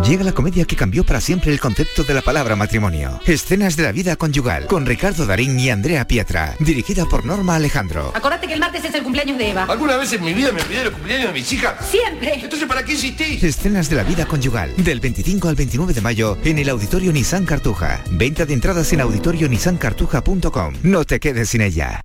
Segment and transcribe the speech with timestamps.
[0.00, 3.20] Llega la comedia que cambió para siempre el concepto de la palabra matrimonio.
[3.24, 8.10] Escenas de la vida conyugal, con Ricardo Darín y Andrea Pietra, dirigida por Norma Alejandro.
[8.14, 9.64] Acordate que el martes es el cumpleaños de Eva.
[9.68, 11.86] ¿Alguna vez en mi vida me pidieron el cumpleaños de mis hijas?
[11.88, 12.34] Siempre.
[12.34, 13.44] Entonces, ¿para qué insistís?
[13.44, 17.44] Escenas de la vida conyugal, del 25 al 29 de mayo en el Auditorio Nissan
[17.44, 18.02] Cartuja.
[18.10, 20.74] Venta de entradas en auditorionissancartuja.com.
[20.82, 22.00] No te quedes sin ella.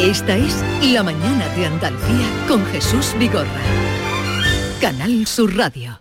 [0.00, 0.54] Esta es
[0.92, 4.07] La Mañana de Andalucía con Jesús Vigorra.
[4.80, 5.98] Canal Sur Radio.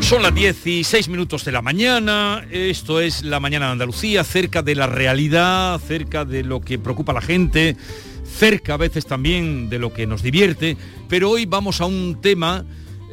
[0.00, 4.74] Son las 16 minutos de la mañana, esto es la mañana de Andalucía, cerca de
[4.74, 7.76] la realidad, cerca de lo que preocupa a la gente,
[8.24, 10.76] cerca a veces también de lo que nos divierte,
[11.08, 12.64] pero hoy vamos a un tema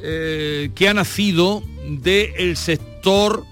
[0.02, 3.46] eh, que ha nacido del sector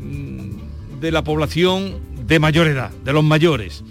[0.00, 3.84] mm, de la población de mayor edad, de los mayores,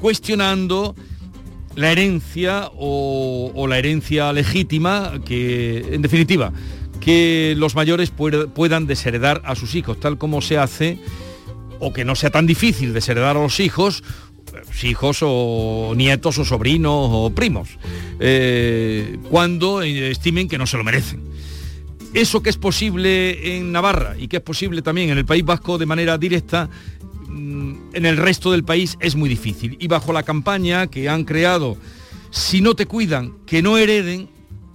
[0.00, 0.94] cuestionando
[1.74, 6.52] la herencia o, la herencia legítima que, en definitiva,
[7.00, 10.98] que los mayores puedan desheredar a sus hijos, tal como se hace,
[11.80, 14.04] o que no sea tan difícil desheredar a los hijos,
[14.54, 17.70] eh, hijos o nietos o sobrinos o primos,
[18.20, 21.22] eh, cuando eh, estimen que no se lo merecen.
[22.14, 25.78] Eso que es posible en Navarra y que es posible también en el País Vasco
[25.78, 26.68] de manera directa,
[27.34, 29.76] en el resto del país es muy difícil.
[29.80, 31.76] Y bajo la campaña que han creado,
[32.30, 34.28] si no te cuidan, que no hereden,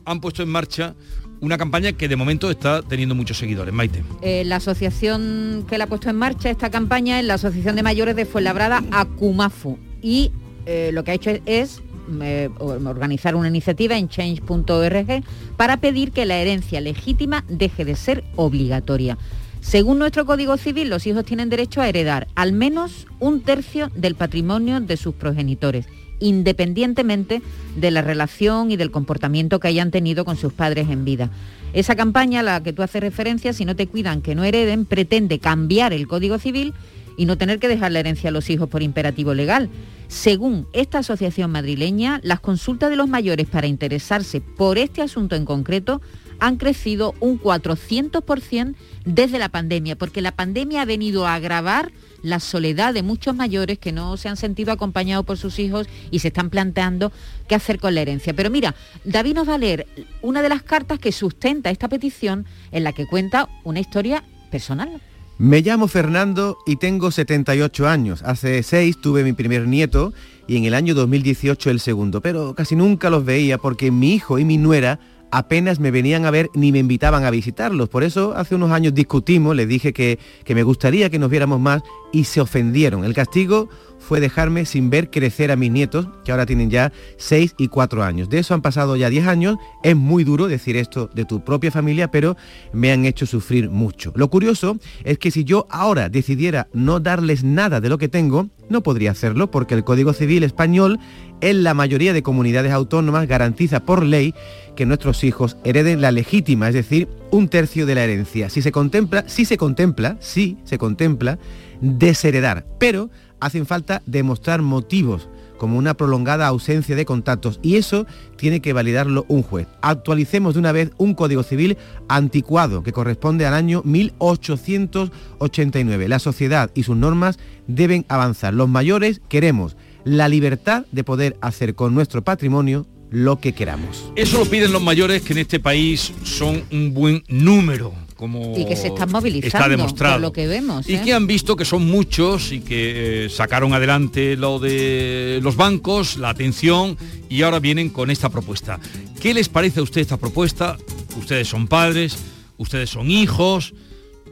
[0.05, 0.95] han puesto en marcha
[1.39, 3.73] una campaña que de momento está teniendo muchos seguidores.
[3.73, 4.03] Maite.
[4.21, 7.83] Eh, la asociación que la ha puesto en marcha esta campaña es la Asociación de
[7.83, 9.77] Mayores de Fuenlabrada, Acumafu.
[10.01, 10.31] Y
[10.65, 11.81] eh, lo que ha hecho es, es,
[12.21, 15.23] eh, organizar una iniciativa en change.org
[15.57, 19.17] para pedir que la herencia legítima deje de ser obligatoria.
[19.61, 24.15] Según nuestro Código Civil, los hijos tienen derecho a heredar al menos un tercio del
[24.15, 25.87] patrimonio de sus progenitores,
[26.19, 27.41] independientemente
[27.75, 31.29] de la relación y del comportamiento que hayan tenido con sus padres en vida.
[31.73, 34.85] Esa campaña a la que tú haces referencia, si no te cuidan que no hereden,
[34.85, 36.73] pretende cambiar el Código Civil
[37.17, 39.69] y no tener que dejar la herencia a los hijos por imperativo legal.
[40.07, 45.43] Según esta asociación madrileña, las consultas de los mayores para interesarse por este asunto en
[45.43, 46.01] concreto
[46.39, 48.75] han crecido un 400%
[49.05, 51.91] desde la pandemia, porque la pandemia ha venido a agravar
[52.23, 56.19] la soledad de muchos mayores que no se han sentido acompañados por sus hijos y
[56.19, 57.11] se están planteando
[57.47, 58.33] qué hacer con la herencia.
[58.33, 59.87] Pero mira, David nos va a leer
[60.21, 65.01] una de las cartas que sustenta esta petición en la que cuenta una historia personal.
[65.39, 68.23] Me llamo Fernando y tengo 78 años.
[68.23, 70.11] Hace seis tuve mi primer nieto
[70.47, 74.39] y en el año 2018 el segundo, pero casi nunca los veía porque mi hijo
[74.39, 74.99] y mi nuera
[75.31, 77.89] apenas me venían a ver ni me invitaban a visitarlos.
[77.89, 81.59] Por eso hace unos años discutimos, les dije que, que me gustaría que nos viéramos
[81.59, 83.03] más y se ofendieron.
[83.05, 83.69] El castigo
[84.07, 88.03] fue dejarme sin ver crecer a mis nietos, que ahora tienen ya 6 y 4
[88.03, 88.29] años.
[88.29, 89.57] De eso han pasado ya 10 años.
[89.83, 92.37] Es muy duro decir esto de tu propia familia, pero
[92.71, 94.13] me han hecho sufrir mucho.
[94.15, 98.47] Lo curioso es que si yo ahora decidiera no darles nada de lo que tengo,
[98.69, 100.99] no podría hacerlo porque el Código Civil español
[101.41, 104.33] en la mayoría de comunidades autónomas garantiza por ley
[104.75, 108.49] que nuestros hijos hereden la legítima, es decir, un tercio de la herencia.
[108.49, 111.39] Si se contempla, si se contempla, sí se contempla
[111.81, 113.09] desheredar, pero
[113.39, 119.25] hacen falta demostrar motivos como una prolongada ausencia de contactos y eso tiene que validarlo
[119.27, 119.67] un juez.
[119.81, 126.07] Actualicemos de una vez un Código Civil anticuado que corresponde al año 1889.
[126.07, 127.37] La sociedad y sus normas
[127.67, 128.53] deben avanzar.
[128.53, 134.11] Los mayores queremos la libertad de poder hacer con nuestro patrimonio lo que queramos.
[134.15, 138.06] Eso lo piden los mayores que en este país son un buen número.
[138.17, 140.15] Como Y que se están movilizando, está demostrado.
[140.15, 140.89] por lo que vemos.
[140.89, 141.01] Y ¿eh?
[141.05, 146.17] que han visto que son muchos y que eh, sacaron adelante lo de los bancos,
[146.17, 146.97] la atención
[147.29, 148.79] y ahora vienen con esta propuesta.
[149.21, 150.77] ¿Qué les parece a usted esta propuesta?
[151.17, 152.17] Ustedes son padres,
[152.57, 153.73] ustedes son hijos.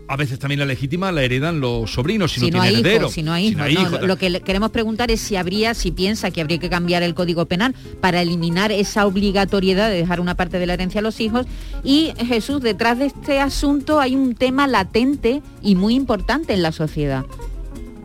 [0.07, 2.81] A veces también la legítima la heredan los sobrinos si, si no, no, tiene hay
[2.81, 3.01] heredero.
[3.05, 3.91] hijos, si no hay hijos.
[4.01, 7.15] no, lo que queremos preguntar es si habría, si piensa que habría que cambiar el
[7.15, 11.19] Código Penal para eliminar esa obligatoriedad de dejar una parte de la herencia a los
[11.21, 11.47] hijos.
[11.83, 16.71] Y Jesús, detrás de este asunto hay un tema latente y muy importante en la
[16.71, 17.25] sociedad.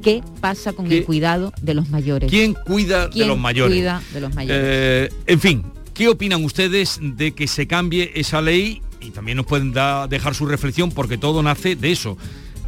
[0.03, 2.31] ¿Qué pasa con ¿Qué- el cuidado de los mayores?
[2.31, 3.76] ¿Quién cuida de ¿Quién los mayores?
[3.76, 4.62] cuida de los mayores?
[4.64, 8.81] Eh, en fin, ¿qué opinan ustedes de que se cambie esa ley?
[9.00, 9.73] Y también nos pueden
[10.08, 12.17] dejar su reflexión porque todo nace de eso.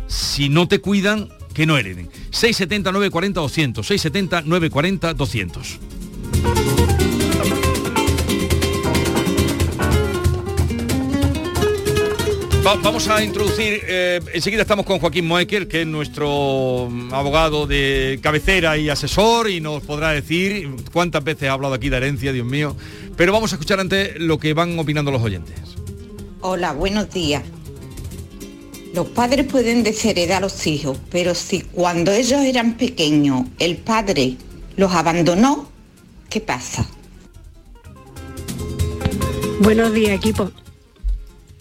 [0.06, 2.08] Si no te cuidan, que no hereden.
[2.30, 5.78] 670 940 200, 670 940 200.
[12.64, 17.66] Va- vamos a introducir, eh, enseguida estamos con Joaquín Moekel, que es nuestro mm, abogado
[17.66, 22.32] de cabecera y asesor, y nos podrá decir cuántas veces ha hablado aquí de herencia,
[22.32, 22.76] Dios mío.
[23.16, 25.56] Pero vamos a escuchar antes lo que van opinando los oyentes.
[26.44, 27.44] Hola, buenos días.
[28.96, 34.36] Los padres pueden desheredar a los hijos, pero si cuando ellos eran pequeños el padre
[34.76, 35.68] los abandonó,
[36.28, 36.84] ¿qué pasa?
[39.60, 40.50] Buenos días, equipo.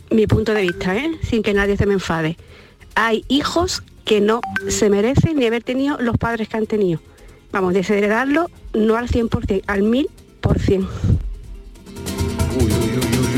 [0.10, 1.12] Mi punto de vista, ¿eh?
[1.30, 2.36] sin que nadie se me enfade.
[2.96, 7.00] Hay hijos que no se merecen ni haber tenido los padres que han tenido.
[7.52, 10.88] Vamos, desheredarlo no al 100%, al 1000%.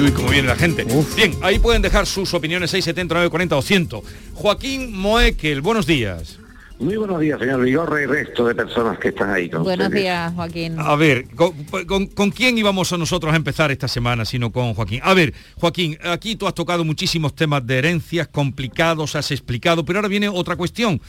[0.03, 0.85] Uy, cómo viene la gente.
[1.15, 4.01] Bien, ahí pueden dejar sus opiniones 670 940 200.
[4.33, 6.39] Joaquín Moekel, buenos días.
[6.79, 10.03] Muy buenos días, señor Vigorra y resto de personas que están ahí con Buenos ustedes.
[10.03, 10.75] días, Joaquín.
[10.77, 11.53] A ver, ¿con,
[11.85, 14.99] con- con quién íbamos a nosotros a empezar esta semana, sino con Joaquín?
[15.03, 19.99] A ver, Joaquín, aquí tú has tocado muchísimos temas de herencias complicados, has explicado, pero
[19.99, 20.99] ahora viene otra cuestión.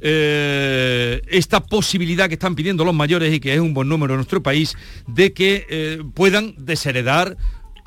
[0.00, 4.18] Eh, esta posibilidad que están pidiendo los mayores y que es un buen número en
[4.18, 4.74] nuestro país,
[5.08, 7.36] de que eh, puedan desheredar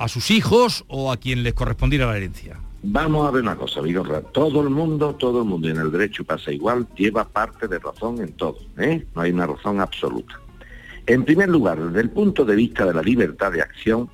[0.02, 2.60] a sus hijos o a quien les correspondiera la herencia.
[2.82, 4.22] Vamos a ver una cosa, Vigorra.
[4.22, 8.20] Todo el mundo, todo el mundo en el derecho pasa igual, lleva parte de razón
[8.20, 8.58] en todo.
[8.80, 9.06] ¿eh?
[9.16, 10.40] No hay una razón absoluta.
[11.06, 14.10] En primer lugar, desde el punto de vista de la libertad de acción,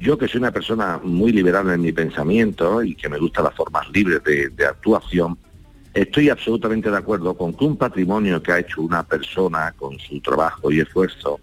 [0.00, 3.54] yo que soy una persona muy liberal en mi pensamiento y que me gustan las
[3.54, 5.38] formas libres de, de actuación,
[5.94, 10.20] estoy absolutamente de acuerdo con que un patrimonio que ha hecho una persona con su
[10.20, 11.38] trabajo y esfuerzo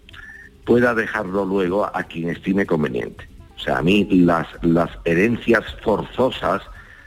[0.66, 3.37] pueda dejarlo luego a quien estime conveniente.
[3.58, 6.62] O sea, a mí las, las herencias forzosas,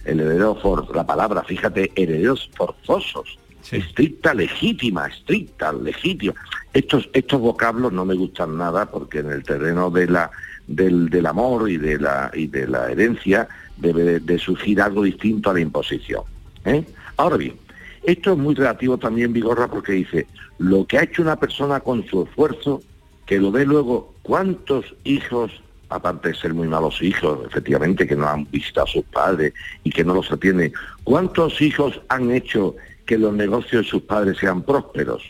[0.05, 3.37] el heredero for, la palabra, fíjate, herederos forzosos,
[3.71, 6.33] estricta, legítima, estricta, legítima.
[6.73, 10.29] Estos, estos vocablos no me gustan nada porque en el terreno de la,
[10.67, 15.03] del, del amor y de la, y de la herencia debe de, de surgir algo
[15.03, 16.23] distinto a la imposición.
[16.65, 16.83] ¿eh?
[17.17, 17.55] Ahora bien,
[18.03, 20.27] esto es muy relativo también, Vigorra, porque dice,
[20.57, 22.81] lo que ha hecho una persona con su esfuerzo,
[23.25, 25.51] que lo ve luego cuántos hijos,
[25.91, 29.53] aparte de ser muy malos hijos, efectivamente, que no han visitado a sus padres
[29.83, 30.73] y que no los atienden,
[31.03, 35.21] cuántos hijos han hecho que los negocios de sus padres sean prósperos?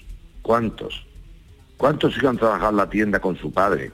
[0.44, 1.06] ¿Cuántos?
[1.78, 3.92] ¿Cuántos hijos han trabajado en la tienda con su padre?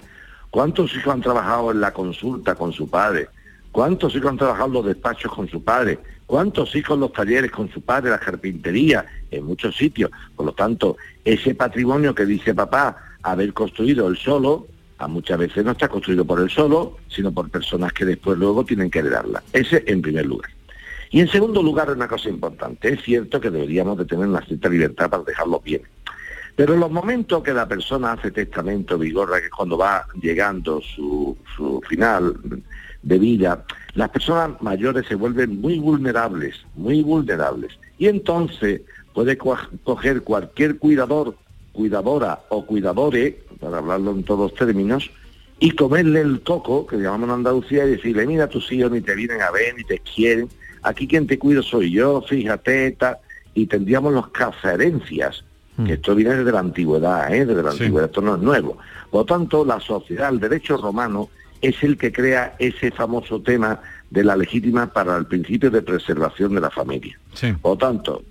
[0.49, 3.29] ¿Cuántos hijos han trabajado en la consulta con su padre?
[3.71, 5.99] ¿Cuántos hijos han trabajado en los despachos con su padre?
[6.25, 10.11] ¿Cuántos hijos en los talleres con su padre, la carpintería, en muchos sitios?
[10.35, 14.67] Por lo tanto, ese patrimonio que dice papá haber construido él solo,
[14.99, 18.65] a muchas veces no está construido por él solo, sino por personas que después luego
[18.65, 19.43] tienen que heredarla.
[19.53, 20.49] Ese en primer lugar.
[21.11, 24.67] Y en segundo lugar, una cosa importante, es cierto que deberíamos de tener una cierta
[24.69, 25.81] libertad para dejarlo bien.
[26.55, 30.81] Pero en los momentos que la persona hace testamento, vigorra, que es cuando va llegando
[30.81, 32.33] su, su final
[33.03, 33.63] de vida,
[33.93, 37.77] las personas mayores se vuelven muy vulnerables, muy vulnerables.
[37.99, 38.81] Y entonces
[39.13, 41.35] puede co- coger cualquier cuidador,
[41.71, 45.09] cuidadora o cuidadore, para hablarlo en todos términos,
[45.59, 49.15] y comerle el coco, que llamamos en Andalucía, y decirle, mira, tus hijos ni te
[49.15, 50.49] vienen a ver, ni te quieren,
[50.83, 53.17] aquí quien te cuido soy yo, fíjate, tal,
[53.53, 55.43] y tendríamos los cazaherencias,
[55.85, 57.45] que esto viene desde la antigüedad, ¿eh?
[57.45, 58.79] desde la antigüedad, esto no es nuevo.
[59.11, 61.29] Por lo tanto, la sociedad, el derecho romano,
[61.61, 66.55] es el que crea ese famoso tema de la legítima para el principio de preservación
[66.55, 67.17] de la familia.
[67.61, 68.23] Por lo tanto,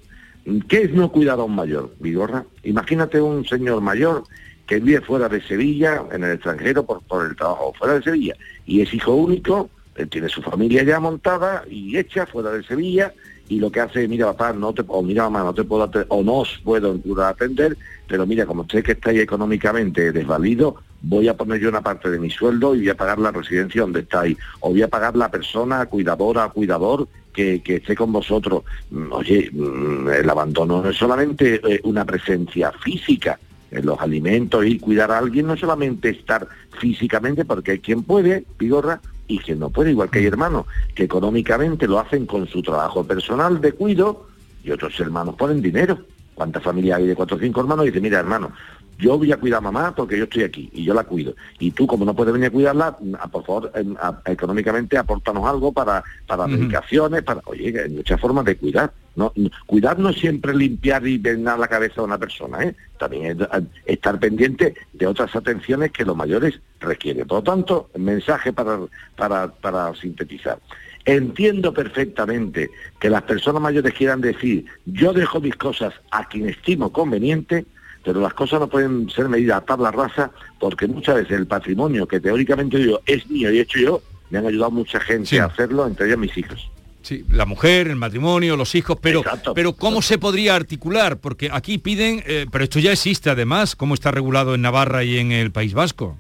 [0.68, 2.44] ¿qué es no cuidar a un mayor, Vigorra?
[2.64, 4.24] Imagínate un señor mayor
[4.66, 8.34] que vive fuera de Sevilla, en el extranjero, por, por el trabajo fuera de Sevilla,
[8.66, 13.12] y es hijo único, él tiene su familia ya montada y hecha fuera de Sevilla,
[13.48, 15.84] y lo que hace es, mira papá, no te, o mira mamá, no te puedo
[15.84, 17.76] atender, o no os puedo atender,
[18.08, 22.18] pero mira, como usted que estáis económicamente desvalido, voy a poner yo una parte de
[22.18, 25.30] mi sueldo y voy a pagar la residencia donde estáis, o voy a pagar la
[25.30, 28.64] persona cuidadora, cuidador que, que esté con vosotros.
[28.90, 33.38] Mm, Oye, mm, el abandono no es solamente eh, una presencia física,
[33.70, 39.00] los alimentos y cuidar a alguien no solamente estar físicamente, porque hay quien puede, Pigorra,
[39.28, 43.04] y quien no puede, igual que hay hermanos que económicamente lo hacen con su trabajo
[43.04, 44.28] personal de cuido
[44.62, 45.98] y otros hermanos ponen dinero.
[46.34, 47.86] ¿Cuántas familias hay de cuatro o cinco hermanos?
[47.86, 48.52] Y dice, mira hermano,
[48.98, 51.34] yo voy a cuidar a mamá porque yo estoy aquí y yo la cuido.
[51.58, 55.44] Y tú, como no puedes venir a cuidarla, a- por favor, em, a- económicamente apórtanos
[55.46, 57.40] algo para, para medicaciones, para...
[57.46, 58.92] Oye, hay muchas formas de cuidar.
[59.16, 59.32] No,
[59.66, 62.74] cuidar no es siempre limpiar y venar la cabeza de una persona, ¿eh?
[62.98, 67.26] También es a- estar pendiente de otras atenciones que los mayores requieren.
[67.26, 68.78] Por lo tanto, mensaje para,
[69.16, 70.58] para, para sintetizar.
[71.04, 76.92] Entiendo perfectamente que las personas mayores quieran decir, yo dejo mis cosas a quien estimo
[76.92, 77.64] conveniente,
[78.06, 82.06] pero las cosas no pueden ser medidas a tabla rasa porque muchas veces el patrimonio
[82.06, 85.46] que teóricamente yo es mío y he hecho yo, me han ayudado mucha gente a
[85.46, 86.70] hacerlo, entre ellos mis hijos.
[87.02, 89.24] Sí, la mujer, el matrimonio, los hijos, pero,
[89.56, 91.18] pero ¿cómo se podría articular?
[91.18, 95.18] Porque aquí piden, eh, pero esto ya existe además, ¿cómo está regulado en Navarra y
[95.18, 96.16] en el País Vasco?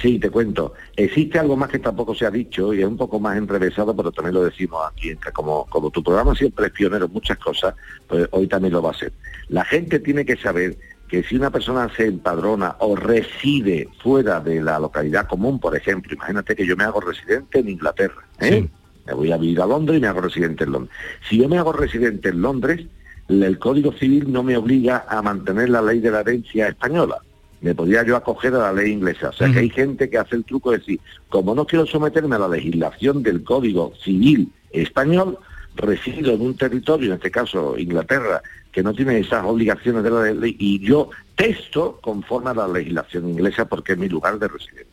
[0.00, 0.72] Sí, te cuento.
[0.96, 4.10] Existe algo más que tampoco se ha dicho y es un poco más enrevesado, pero
[4.10, 7.74] también lo decimos aquí, que como, como tu programa siempre es pionero en muchas cosas,
[8.08, 9.12] pues hoy también lo va a ser.
[9.48, 10.78] La gente tiene que saber
[11.10, 16.14] que si una persona se empadrona o reside fuera de la localidad común, por ejemplo,
[16.14, 18.68] imagínate que yo me hago residente en Inglaterra, ¿eh?
[19.06, 20.96] me voy a vivir a Londres y me hago residente en Londres.
[21.28, 22.86] Si yo me hago residente en Londres,
[23.28, 27.18] el Código Civil no me obliga a mantener la ley de la herencia española.
[27.60, 29.30] Me podría yo acoger a la ley inglesa.
[29.30, 32.36] O sea que hay gente que hace el truco de decir, como no quiero someterme
[32.36, 35.38] a la legislación del Código Civil español,
[35.76, 40.32] resido en un territorio, en este caso Inglaterra, que no tiene esas obligaciones de la
[40.32, 44.86] ley, y yo texto conforme a la legislación inglesa porque es mi lugar de residencia.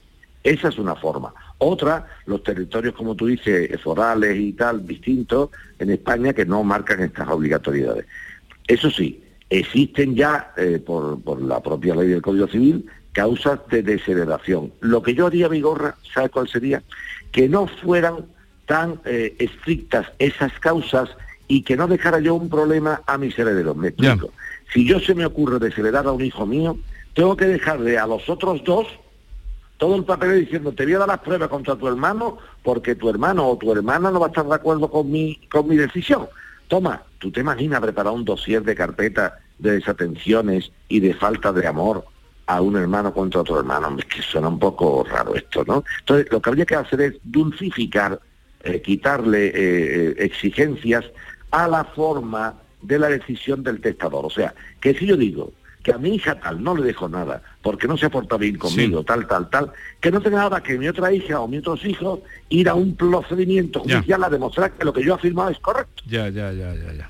[0.44, 1.34] Esa es una forma.
[1.58, 7.02] Otra, los territorios, como tú dices, forales y tal, distintos en España que no marcan
[7.02, 8.06] estas obligatoriedades.
[8.66, 13.84] Eso sí, existen ya, eh, por, por la propia ley del Código Civil, causas de
[13.84, 14.72] desheredación.
[14.80, 16.84] Lo que yo haría, Vigorra, ¿sabes cuál sería?
[17.32, 18.28] Que no fueran
[18.68, 21.10] tan eh, estrictas esas causas
[21.48, 23.76] y que no dejara yo un problema a mis herederos.
[23.76, 24.30] Me explico.
[24.72, 26.78] Si yo se me ocurre desheredar a un hijo mío,
[27.14, 28.88] tengo que dejarle a los otros dos
[29.78, 33.10] todo el papel diciendo te voy a dar las pruebas contra tu hermano porque tu
[33.10, 36.28] hermano o tu hermana no va a estar de acuerdo con mi, con mi decisión.
[36.68, 41.66] Toma, tú te imaginas preparar un dossier de carpeta de desatenciones y de falta de
[41.66, 42.06] amor
[42.48, 43.96] a un hermano contra otro hermano.
[44.00, 45.84] Es que suena un poco raro esto, ¿no?
[46.00, 48.20] Entonces, lo que habría que hacer es dulcificar,
[48.64, 51.06] eh, quitarle eh, eh, exigencias
[51.52, 54.26] a la forma de la decisión del testador.
[54.26, 57.42] O sea, que si yo digo que a mi hija tal no le dejo nada
[57.62, 59.72] porque no se porta bien conmigo, tal, tal, tal,
[60.02, 62.96] que no tenga nada que mi otra hija o mis otros hijos ir a un
[62.96, 63.96] procedimiento Ya.
[63.98, 66.04] judicial a demostrar que lo que yo he afirmado es correcto.
[66.06, 67.10] Ya, ya, ya, ya, ya.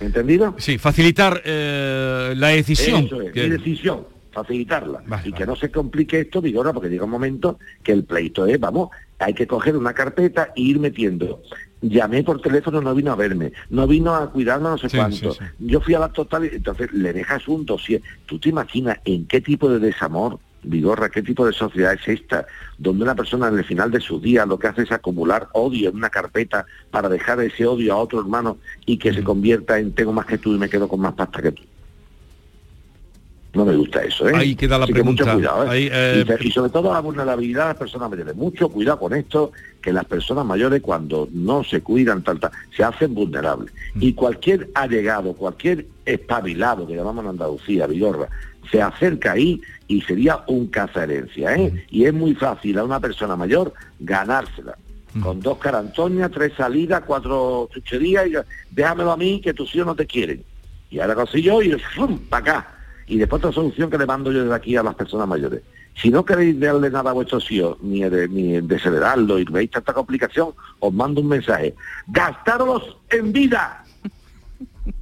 [0.00, 0.54] ¿Entendido?
[0.58, 3.04] Sí, facilitar eh, la decisión.
[3.04, 4.06] Eso es, que- mi decisión,
[4.42, 5.02] facilitarla.
[5.24, 8.46] y que no se complique esto, digo, ahora, porque llega un momento que el pleito
[8.46, 11.42] es, vamos, hay que coger una carpeta e ir metiendo.
[11.80, 15.32] Llamé por teléfono, no vino a verme, no vino a cuidarme no sé Sí, cuánto.
[15.32, 15.44] sí, sí.
[15.60, 18.02] Yo fui a la total entonces le dejas un dossier.
[18.26, 22.44] ¿Tú te imaginas en qué tipo de desamor, Vigorra, qué tipo de sociedad es esta,
[22.78, 25.88] donde una persona en el final de sus días lo que hace es acumular odio
[25.90, 29.92] en una carpeta para dejar ese odio a otro hermano y que se convierta en
[29.92, 31.62] tengo más que tú y me quedo con más pasta que tú?
[33.54, 34.32] No me gusta eso, ¿eh?
[34.34, 35.50] Ahí queda la Así que mucho pregunta.
[35.50, 35.76] cuidado, ¿eh?
[35.76, 38.36] Ahí, eh, y, sobre todo la vulnerabilidad de las personas mayores.
[38.36, 42.38] Mucho cuidado con esto, que las personas mayores cuando no se cuidan, tal,
[42.76, 43.72] se hacen vulnerables.
[43.94, 44.02] Mm.
[44.02, 48.28] Y cualquier allegado, cualquier espabilado, que llamamos en Andalucía, Vigorra,
[48.70, 51.60] se acerca ahí y sería un cazaherencia, Mm.
[51.60, 51.86] ¿eh?
[51.90, 54.76] Y es muy fácil a una persona mayor ganársela.
[55.14, 55.20] Mm.
[55.22, 58.34] Con dos carantoñas, tres salidas, cuatro chucherías, y
[58.72, 60.44] déjamelo a mí que tus hijos no te quieren.
[60.90, 61.74] Y ahora consigo y
[62.28, 62.74] para acá.
[63.08, 65.62] Y después otra solución que le mando yo desde aquí a las personas mayores.
[66.00, 70.50] Si no queréis darle nada a vuestros hijos, ni, de- ni y veis tanta complicación,
[70.78, 71.74] os mando un mensaje.
[72.06, 73.84] ¡Gastaros en vida!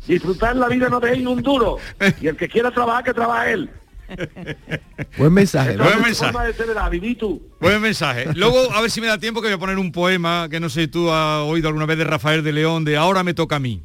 [0.06, 1.78] Disfrutar la vida no deis un duro.
[2.20, 3.70] Y el que quiera trabajar, que trabaje él.
[5.18, 5.76] Buen mensaje.
[5.76, 5.84] ¿no?
[5.84, 6.32] Buen mensaje.
[7.60, 8.26] Buen mensaje.
[8.34, 10.68] Luego, a ver si me da tiempo que voy a poner un poema que no
[10.68, 13.56] sé si tú has oído alguna vez de Rafael de León, de Ahora me toca
[13.56, 13.82] a mí.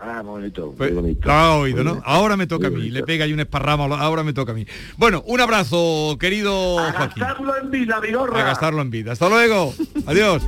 [0.00, 1.26] Ah, bonito, Pues, muy bonito.
[1.28, 2.00] Lo has oído, ¿no?
[2.04, 2.88] Ahora me toca a mí.
[2.90, 4.64] Le pega ahí un esparramo, ahora me toca a mí.
[4.96, 7.22] Bueno, un abrazo, querido Joaquín.
[7.22, 8.40] Gastarlo en vida, Vigorra.
[8.40, 9.12] A gastarlo en vida.
[9.12, 9.74] Hasta luego.
[10.06, 10.42] Adiós.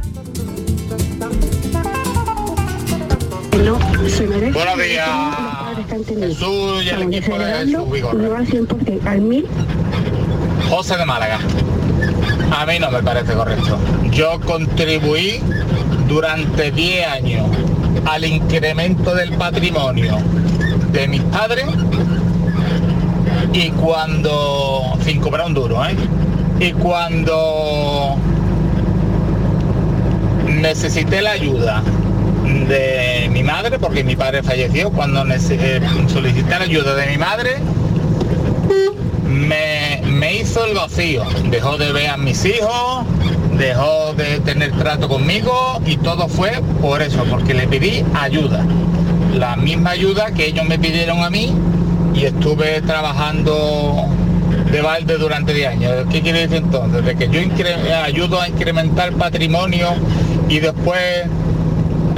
[3.64, 3.78] No
[4.08, 4.52] se merece.
[4.52, 5.08] Buenos días.
[6.06, 8.18] Jesús y el equipo de Jesús Vigorra.
[8.22, 9.46] no al 100%, al 1000
[10.68, 11.38] José de Málaga.
[12.56, 13.78] A mí no me parece correcto.
[14.12, 15.40] Yo contribuí
[16.08, 17.46] durante 10 años
[18.06, 20.18] al incremento del patrimonio
[20.92, 21.66] de mis padres
[23.52, 25.96] y cuando, sin cobrar un duro, ¿eh?
[26.60, 28.16] Y cuando
[30.46, 31.82] necesité la ayuda
[32.68, 37.56] de mi madre, porque mi padre falleció, cuando eh, solicité la ayuda de mi madre,
[39.24, 41.24] me, me hizo el vacío.
[41.50, 43.04] Dejó de ver a mis hijos,
[43.58, 48.64] dejó de tener trato conmigo y todo fue por eso, porque le pedí ayuda.
[49.34, 51.54] La misma ayuda que ellos me pidieron a mí
[52.14, 54.06] y estuve trabajando
[54.70, 55.92] de balde durante 10 años.
[56.10, 57.04] ¿Qué quiere decir entonces?
[57.04, 57.40] De que yo
[58.04, 59.88] ayudo a incrementar patrimonio
[60.48, 61.26] y después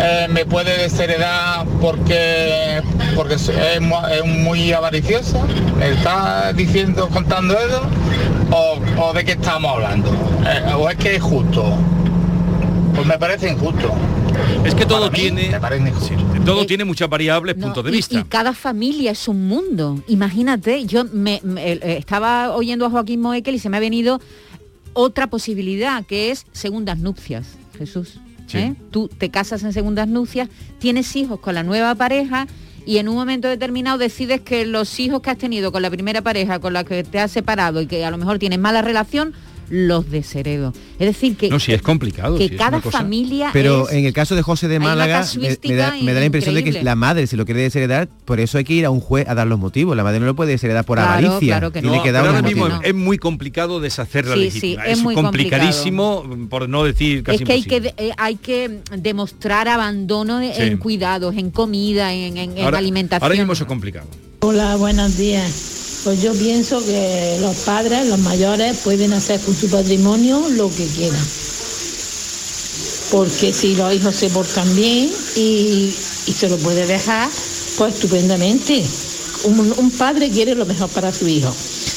[0.02, 2.82] eh, me puede desheredar porque
[3.14, 5.40] porque es, es mu- es muy avaricioso.
[5.78, 7.82] ¿Me está diciendo, contando eso?
[8.50, 10.10] ¿O, o de qué estamos hablando?
[10.46, 11.76] Eh, ¿O es que es justo?
[12.94, 13.94] Pues me parece injusto.
[14.64, 15.42] Es que todo mí, tiene
[15.78, 16.14] injusto.
[16.44, 18.18] todo tiene muchas variables, No, puntos de y- vista.
[18.18, 20.02] Y, cada familia es un mundo.
[20.08, 24.20] Imagínate, yo me, me- eh, estaba oyendo a Joaquín Moekel y se me ha venido
[24.94, 28.18] otra posibilidad, que es segundas nupcias, Jesús.
[28.54, 28.74] ¿Eh?
[28.90, 32.46] Tú te casas en segundas nupcias, tienes hijos con la nueva pareja
[32.84, 36.22] y en un momento determinado decides que los hijos que has tenido con la primera
[36.22, 39.34] pareja, con la que te has separado y que a lo mejor tienes mala relación,
[39.74, 40.74] los desheredo.
[40.98, 42.36] Es decir, que, no, si es complicado.
[42.36, 45.94] que si cada familia Pero es- en el caso de José de Málaga, me, da,
[46.02, 48.64] me da la impresión de que la madre, si lo quiere desheredar, por eso hay
[48.64, 49.96] que ir a un juez a dar los motivos.
[49.96, 51.54] La madre no lo puede desheredar por Claro, avaricia.
[51.54, 54.84] claro que Tiene No, que dar ahora mismo es muy complicado deshacer la Sí, legítima.
[54.84, 58.80] sí, es muy complicadísimo, por no decir casi es que hay que, eh, hay que
[58.98, 60.50] demostrar abandono Sí.
[60.58, 63.22] en cuidados, en comida, en, en- alimentación.
[63.24, 64.06] ahora mismo eso es complicado.
[64.40, 65.78] Hola, buenos días.
[66.04, 70.86] Pues yo pienso que los padres, los mayores, pueden hacer con su patrimonio lo que
[70.86, 71.24] quieran.
[73.12, 75.94] Porque si los hijos se portan bien y,
[76.26, 77.30] y se lo puede dejar,
[77.78, 78.84] pues estupendamente.
[79.44, 81.54] Un, un padre quiere lo mejor para su hijo.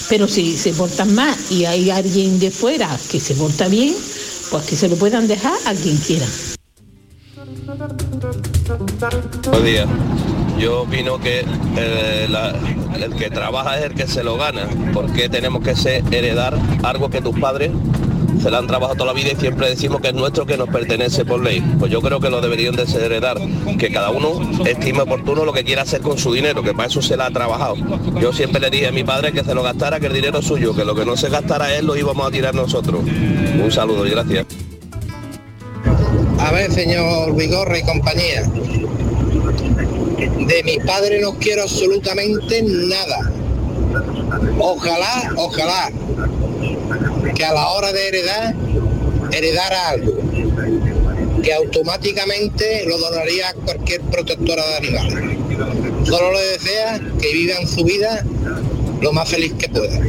[0.07, 3.95] Pero si se portan mal y hay alguien de fuera que se porta bien,
[4.51, 6.27] pues que se lo puedan dejar a quien quiera.
[9.45, 9.87] Buenos días.
[10.59, 11.45] Yo opino que
[11.77, 12.53] eh, la-
[13.03, 14.67] el que trabaja es el que se lo gana.
[14.93, 17.71] ¿Por qué tenemos que ser, heredar algo que tus padres
[18.41, 20.69] se lo han trabajado toda la vida y siempre decimos que es nuestro, que nos
[20.69, 21.61] pertenece por ley?
[21.77, 23.37] Pues yo creo que lo deberían de ser heredar,
[23.77, 27.01] que cada uno estime oportuno lo que quiera hacer con su dinero, que para eso
[27.01, 27.75] se la ha trabajado.
[28.21, 30.45] Yo siempre le dije a mi padre que se lo gastara, que el dinero es
[30.45, 33.01] suyo, que lo que no se gastara él lo íbamos a tirar nosotros.
[33.03, 34.45] Un saludo y gracias.
[36.39, 38.43] A ver, señor Vigorra y compañía.
[40.17, 43.31] De mis padres no quiero absolutamente nada.
[44.59, 45.91] Ojalá, ojalá,
[47.35, 48.55] que a la hora de heredar,
[49.31, 50.13] heredara algo.
[51.43, 55.37] Que automáticamente lo donaría a cualquier protectora de animales.
[56.05, 58.25] Solo le desea que vivan su vida
[59.01, 59.99] lo más feliz que pueda.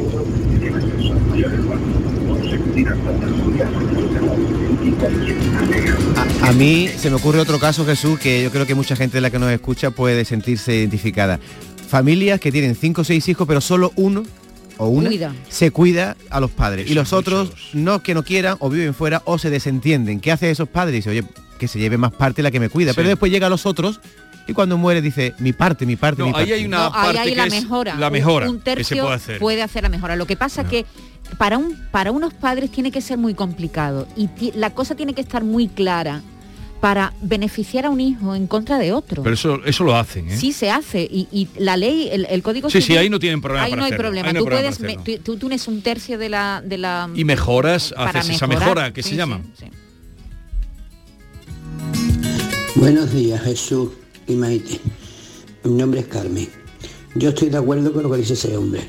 [6.42, 9.20] A mí se me ocurre otro caso, Jesús, que yo creo que mucha gente de
[9.20, 11.38] la que nos escucha puede sentirse identificada.
[11.88, 14.24] Familias que tienen cinco o seis hijos, pero solo uno
[14.78, 15.34] o una Cuida.
[15.48, 16.90] se cuida a los padres.
[16.90, 20.20] y los otros no que no quieran o viven fuera o se desentienden.
[20.20, 20.94] ¿Qué hace esos padres?
[20.96, 21.24] Dice, oye,
[21.58, 22.92] que se lleve más parte la que me cuida.
[22.92, 22.96] Sí.
[22.96, 24.00] Pero después llega a los otros
[24.46, 26.54] y cuando muere dice, mi parte, mi parte, No, mi ahí parte.
[26.54, 27.94] hay una No, ahí parte hay que la mejora.
[27.96, 29.38] la Un- mejora un, que se tercio puede hacer.
[29.38, 30.14] puede hacer la mejora.
[30.16, 30.84] Lo que pasa que
[31.38, 35.20] para un para unos padres tiene que ser muy complicado y la cosa tiene que
[35.20, 36.22] estar muy clara
[36.80, 39.22] para beneficiar a un hijo en contra de otro.
[39.22, 40.36] Pero eso, eso lo hacen, ¿eh?
[40.36, 43.18] Sí se hace y, y la ley, el, el código Sí, sí, civil- ahí no
[43.18, 44.28] tienen problema Ahí para no hay hacerlo, problema.
[44.28, 46.62] ahí no hay tú problema puedes, para me- tú, tú tienes un tercio de la
[46.64, 49.40] de la Y mejoras, para haces esa mejora que Sí, se sí, llama.
[49.58, 49.66] sí.
[52.74, 53.90] Buenos días, Jesús
[54.26, 54.80] y Maite.
[55.64, 56.48] Mi nombre es Carmen.
[57.14, 58.82] Yo estoy de acuerdo con lo que dice ese hombre.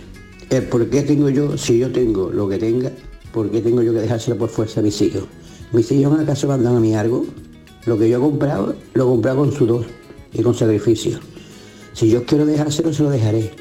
[0.49, 2.91] El por qué tengo yo, si yo tengo lo que tenga,
[3.33, 5.23] por qué tengo yo que dejárselo por fuerza a mis hijos.
[5.73, 7.25] Mis hijos acaso mandan a mí algo.
[7.85, 9.85] Lo que yo he comprado, lo he comprado con sudor
[10.33, 11.19] y con sacrificio.
[11.93, 13.51] Si yo quiero dejárselo, se lo dejaré.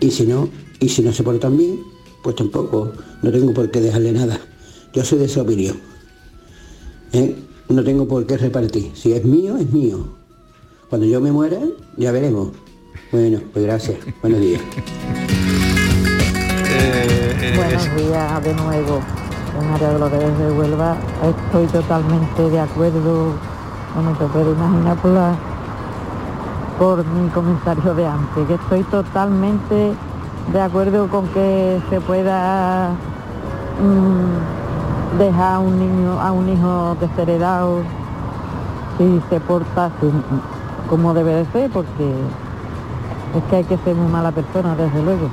[0.00, 1.80] Y si no, y si no se portan bien,
[2.22, 4.40] pues tampoco, no tengo por qué dejarle nada.
[4.92, 5.78] Yo soy de esa opinión.
[7.12, 7.36] ¿eh?
[7.68, 8.90] No tengo por qué repartir.
[8.94, 10.16] Si es mío, es mío.
[10.88, 11.60] Cuando yo me muera,
[11.96, 12.50] ya veremos.
[13.12, 13.98] Bueno, pues gracias.
[14.22, 14.60] Buenos días.
[17.56, 19.00] Buenos días de nuevo.
[19.60, 23.32] En María Dolores de Huelva estoy totalmente de acuerdo,
[23.96, 25.34] no me puedo imaginar por, la-
[26.78, 29.92] por mi comentario de antes, que estoy totalmente
[30.52, 32.90] de acuerdo con que se pueda
[33.82, 37.82] mm, dejar a un niño, a un hijo desheredado
[38.96, 39.90] si se porta
[40.88, 42.14] como debe de ser, porque
[43.36, 45.28] es que hay que ser muy mala persona, desde luego.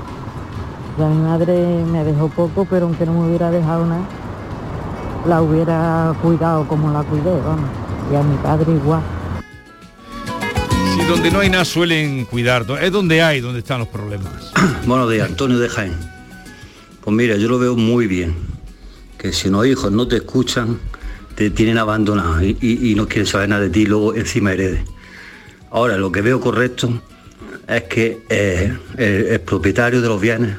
[0.98, 4.08] Ya mi madre me dejó poco, pero aunque no me hubiera dejado nada,
[5.28, 7.70] la hubiera cuidado como la cuidé, vamos.
[8.12, 9.02] Y a mi padre igual.
[10.96, 14.52] Si donde no hay nada suelen cuidar, es donde hay, donde están los problemas.
[14.88, 15.94] Buenos días, Antonio de Jaén.
[17.02, 18.36] Pues mira, yo lo veo muy bien.
[19.18, 20.80] Que si los hijos no te escuchan,
[21.36, 24.82] te tienen abandonado y, y- y no quieren saber nada de ti, luego encima heredes.
[25.72, 26.90] Ahora, lo que veo correcto
[27.68, 30.58] es que eh, el, el propietario de los bienes,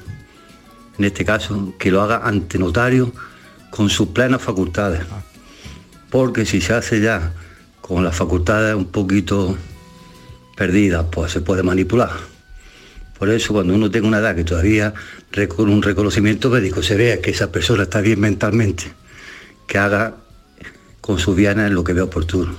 [0.99, 3.13] en este caso, que lo haga ante notario
[3.71, 5.03] con sus plenas facultades.
[6.11, 7.33] Porque si se hace ya
[7.81, 9.57] con las facultades un poquito
[10.57, 12.11] perdidas, pues se puede manipular.
[13.19, 14.95] Por eso cuando uno tenga una edad que todavía
[15.49, 18.85] con un reconocimiento médico se vea que esa persona está bien mentalmente,
[19.67, 20.17] que haga
[21.01, 22.55] con sus bienes lo que vea oportuno.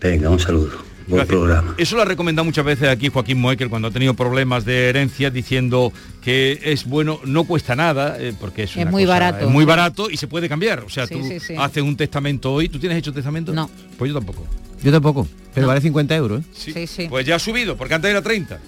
[0.00, 0.91] Venga, un saludo.
[1.06, 1.26] Buen Gracias.
[1.28, 1.74] programa.
[1.78, 5.30] Eso lo ha recomendado muchas veces aquí Joaquín Moekel cuando ha tenido problemas de herencia
[5.30, 9.44] diciendo que es bueno, no cuesta nada, eh, porque es, Es una muy cosa- barato.
[9.46, 10.80] Es muy barato y se puede cambiar.
[10.80, 11.54] O sea, Sí, tú sí, sí.
[11.58, 12.68] haces un testamento hoy.
[12.68, 13.52] ¿Tú tienes hecho testamento?
[13.52, 13.68] No.
[13.98, 14.46] Pues yo tampoco.
[14.82, 16.40] Yo tampoco, pero vale 50 euros.
[16.42, 16.44] ¿eh?
[16.52, 17.06] Sí, sí.
[17.08, 18.58] Pues ya ha subido, porque antes era 30.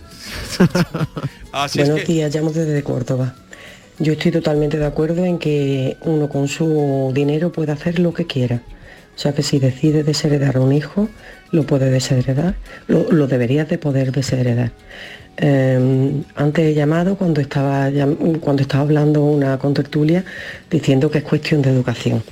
[1.53, 2.13] Así Buenos es que...
[2.13, 3.35] días, llamo desde Córdoba.
[3.99, 8.27] Yo estoy totalmente de acuerdo en que uno con su dinero puede hacer lo que
[8.27, 8.63] quiera.
[9.17, 11.09] O sea que si decide desheredar a un hijo,
[11.55, 12.57] lo puede desheredar,
[12.89, 14.73] lo, lo deberías de poder desheredar.
[15.37, 17.91] Eh, antes he llamado cuando estaba,
[18.41, 20.25] cuando estaba hablando una contertulia
[20.71, 22.23] diciendo que es cuestión de educación.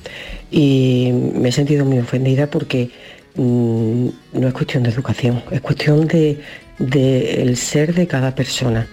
[0.51, 2.91] Y me he sentido muy ofendida porque
[3.37, 6.41] mm, no es cuestión de educación, es cuestión de,
[6.79, 8.87] de el ser de cada persona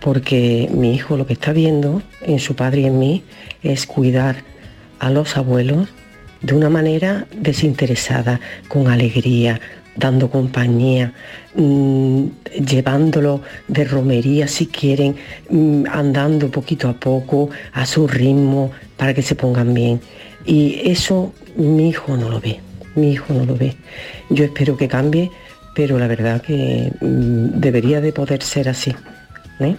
[0.00, 3.22] porque mi hijo lo que está viendo en su padre y en mí
[3.62, 4.36] es cuidar
[4.98, 5.88] a los abuelos
[6.44, 9.60] de una manera desinteresada, con alegría,
[9.96, 11.12] dando compañía,
[11.54, 12.24] mm,
[12.66, 15.16] llevándolo de romería si quieren,
[15.48, 20.00] mm, andando poquito a poco, a su ritmo, para que se pongan bien.
[20.44, 22.60] Y eso mi hijo no lo ve,
[22.94, 23.74] mi hijo no lo ve.
[24.28, 25.30] Yo espero que cambie,
[25.74, 28.94] pero la verdad que mm, debería de poder ser así.
[29.60, 29.76] ¿eh?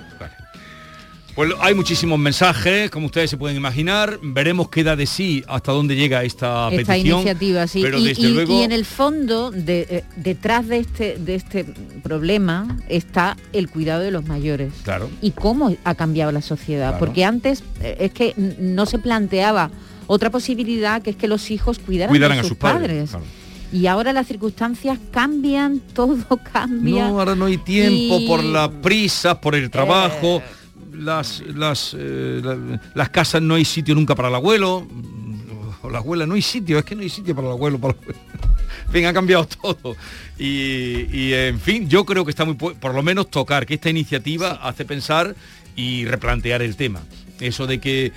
[1.35, 4.19] Pues hay muchísimos mensajes, como ustedes se pueden imaginar.
[4.23, 7.17] Veremos qué da de sí hasta dónde llega esta, esta petición.
[7.19, 7.81] iniciativa, sí.
[7.81, 8.57] Pero y, desde y- luego...
[8.57, 11.65] y en el fondo, de- eh, detrás de este, de este
[12.03, 14.71] problema está el cuidado de los mayores.
[14.83, 15.09] Claro.
[15.21, 16.91] Y cómo ha cambiado la sociedad.
[16.91, 16.99] Claro.
[17.05, 19.71] Porque antes eh, es que no se planteaba
[20.07, 23.09] otra posibilidad que es que los hijos cuidaran, a sus, sus padres, padres.
[23.09, 23.25] claro.
[23.73, 26.17] Y ahora las circunstancias cambian, todo
[26.53, 27.09] cambia.
[27.09, 30.41] No, ahora no hay tiempo Y- por las prisas, por el trabajo,
[30.97, 34.87] las, las, eh, la- las casas no hay sitio nunca para el abuelo,
[35.81, 37.93] o la abuela no hay sitio, es que no hay sitio para el abuelo, para
[37.93, 38.19] el abuelo.
[38.87, 39.95] En fin, ha cambiado todo.
[40.37, 43.89] Y, y, en fin, yo creo que está muy, por lo menos tocar que esta
[43.89, 45.35] iniciativa hace pensar
[45.75, 47.01] y replantear el tema.
[47.39, 48.11] Eso de que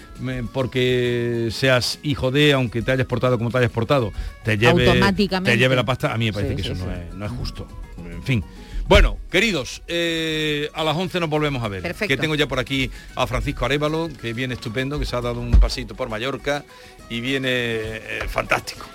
[0.52, 4.12] porque seas hijo de, aunque te hayas portado como te hayas portado,
[4.44, 5.52] te lleve, Automáticamente.
[5.52, 7.24] te lleve la pasta, a mí me parece Sí, que sí, eso no, es, no
[7.26, 7.66] es justo.
[8.04, 8.44] En fin.
[8.88, 11.82] Bueno, queridos, eh, a las 11 nos volvemos a ver.
[11.82, 12.08] Perfecto.
[12.08, 15.40] Que tengo ya por aquí a Francisco Arevalo, que viene estupendo, que se ha dado
[15.40, 16.64] un pasito por Mallorca
[17.10, 18.86] y viene eh, fantástico.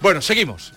[0.00, 0.72] Bueno, seguimos.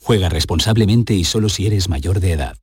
[0.00, 2.56] Juega responsablemente y solo si eres mayor de edad.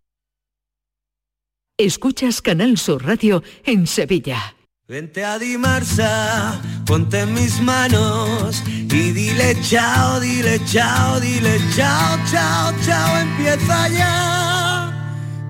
[1.78, 4.56] Escuchas Canal Sur Radio en Sevilla.
[4.88, 12.74] Vente a Dimarsa, ponte en mis manos y dile chao, dile chao, dile chao, chao,
[12.86, 14.88] chao, empieza ya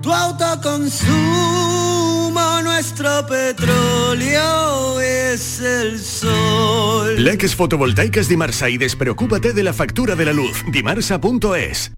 [0.02, 7.24] tu autoconsumo, nuestro petróleo es el sol.
[7.24, 10.62] Leques fotovoltaicas Dimarsa y despreocúpate de la factura de la luz.
[10.70, 11.97] Dimarsa.es.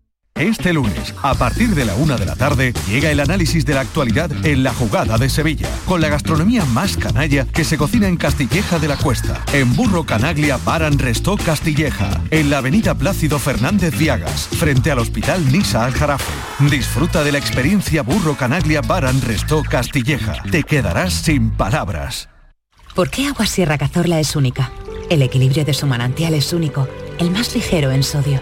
[0.35, 3.81] Este lunes, a partir de la una de la tarde, llega el análisis de la
[3.81, 8.17] actualidad en la jugada de Sevilla, con la gastronomía más canalla que se cocina en
[8.17, 13.95] Castilleja de la Cuesta, en Burro Canaglia Baran Restó Castilleja, en la avenida Plácido Fernández
[13.97, 16.31] Viagas, frente al Hospital Nisa Aljarafe.
[16.71, 20.41] Disfruta de la experiencia Burro Canaglia Baran Restó Castilleja.
[20.49, 22.29] Te quedarás sin palabras.
[22.95, 24.71] ¿Por qué Agua Sierra Cazorla es única?
[25.09, 26.87] El equilibrio de su manantial es único,
[27.19, 28.41] el más ligero en sodio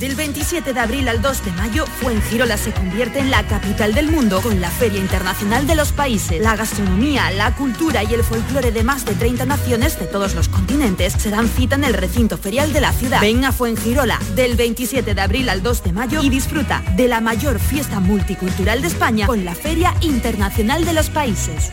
[0.00, 4.10] Del 27 de abril al 2 de mayo, Fuengirola se convierte en la capital del
[4.10, 6.40] mundo con la Feria Internacional de los Países.
[6.40, 10.48] La gastronomía, la cultura y el folclore de más de 30 naciones de todos los
[10.48, 13.20] continentes se dan cita en el recinto ferial de la ciudad.
[13.20, 17.20] Ven a Fuengirola del 27 de abril al 2 de mayo y disfruta de la
[17.20, 21.72] mayor fiesta multicultural de España con la Feria Internacional de los Países.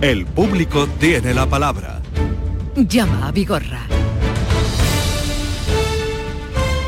[0.00, 2.00] El público tiene la palabra.
[2.76, 3.80] Llama a Vigorra.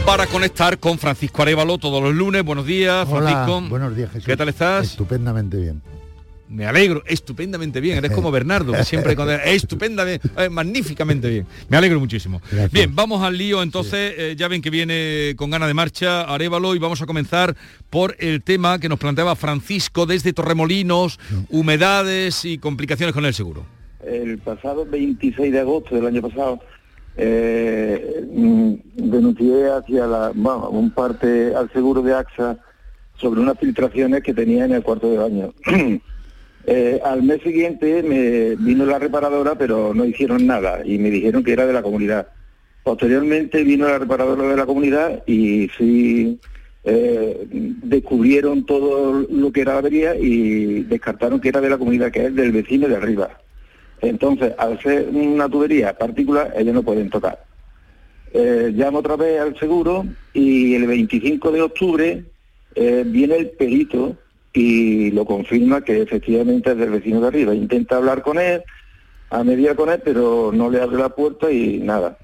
[0.07, 2.45] Para conectar con Francisco Arevalo todos los lunes.
[2.45, 3.69] Buenos días, Hola, Francisco.
[3.69, 4.27] buenos días, Jesús.
[4.27, 4.85] ¿Qué tal estás?
[4.91, 5.83] Estupendamente bien.
[6.51, 7.99] Me alegro, estupendamente bien.
[7.99, 11.47] Eres como Bernardo, que siempre con estupendamente, eh, magníficamente bien.
[11.69, 12.43] Me alegro muchísimo.
[12.73, 13.63] Bien, vamos al lío.
[13.63, 17.57] Entonces, eh, ya ven que viene con gana de marcha Arevalo y vamos a comenzar
[17.89, 23.65] por el tema que nos planteaba Francisco desde Torremolinos, humedades y complicaciones con el seguro.
[24.05, 26.59] El pasado 26 de agosto del año pasado
[27.17, 32.59] eh, mm, denuncié hacia la, bueno, un parte al seguro de AXA
[33.21, 35.55] sobre unas filtraciones que tenía en el cuarto de baño.
[36.67, 41.43] Eh, al mes siguiente me vino la reparadora, pero no hicieron nada y me dijeron
[41.43, 42.29] que era de la comunidad.
[42.83, 46.39] Posteriormente vino la reparadora de la comunidad y sí
[46.85, 52.11] eh, descubrieron todo lo que era la avería y descartaron que era de la comunidad,
[52.11, 53.41] que es del vecino de arriba.
[54.03, 57.45] Entonces, al ser una tubería particular, ellos no pueden tocar.
[58.33, 62.25] Eh, llamo otra vez al seguro y el 25 de octubre
[62.77, 64.17] viene el perito
[64.53, 67.55] y lo confirma que efectivamente es del vecino de arriba.
[67.55, 68.63] Intenta hablar con él,
[69.31, 72.19] a mediar con él, pero no le abre la puerta y nada.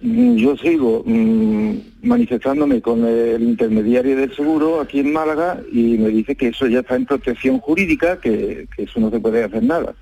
[0.00, 6.08] Mm, Yo sigo mm, manifestándome con el intermediario del seguro aquí en Málaga y me
[6.08, 9.62] dice que eso ya está en protección jurídica, que, que eso no se puede hacer
[9.62, 9.94] nada.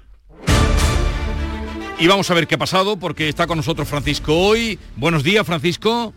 [1.99, 4.79] Y vamos a ver qué ha pasado, porque está con nosotros Francisco hoy.
[4.97, 6.13] Buenos días, Francisco.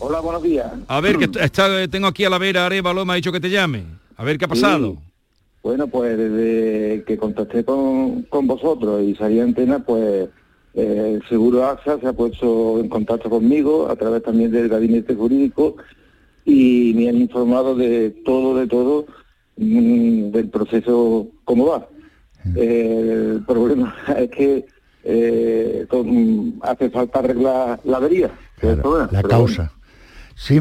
[0.00, 0.66] Hola, buenos días.
[0.88, 3.50] A ver, que está, tengo aquí a la vera Arevalo, me ha dicho que te
[3.50, 3.84] llame.
[4.16, 4.92] A ver qué ha pasado.
[4.92, 4.98] Sí.
[5.62, 10.28] Bueno, pues desde que contacté con, con vosotros y salí a antena, pues
[10.74, 15.14] eh, el Seguro AXA se ha puesto en contacto conmigo a través también del gabinete
[15.14, 15.76] jurídico
[16.46, 19.04] y me han informado de todo, de todo,
[19.58, 21.86] mm, del proceso, cómo va.
[22.56, 24.64] Eh, el problema es que
[25.04, 28.30] eh, con- hace falta arreglar la avería.
[28.58, 29.70] que es el problema, La causa.
[30.42, 30.58] Sí,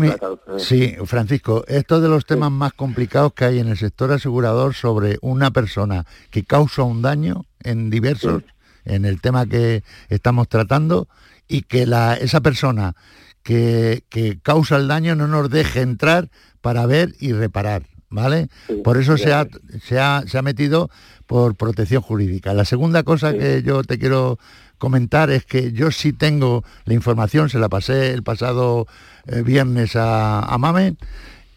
[0.57, 4.73] sí, Francisco, esto es de los temas más complicados que hay en el sector asegurador
[4.73, 8.43] sobre una persona que causa un daño en diversos,
[8.83, 11.07] en el tema que estamos tratando,
[11.47, 12.93] y que la, esa persona
[13.41, 18.49] que, que causa el daño no nos deje entrar para ver y reparar, ¿vale?
[18.83, 19.47] Por eso se ha,
[19.81, 20.89] se, ha, se ha metido
[21.25, 22.53] por protección jurídica.
[22.53, 24.39] La segunda cosa que yo te quiero
[24.79, 28.87] comentar es que yo sí tengo la información, se la pasé el pasado
[29.27, 30.95] eh, viernes a, a Mame,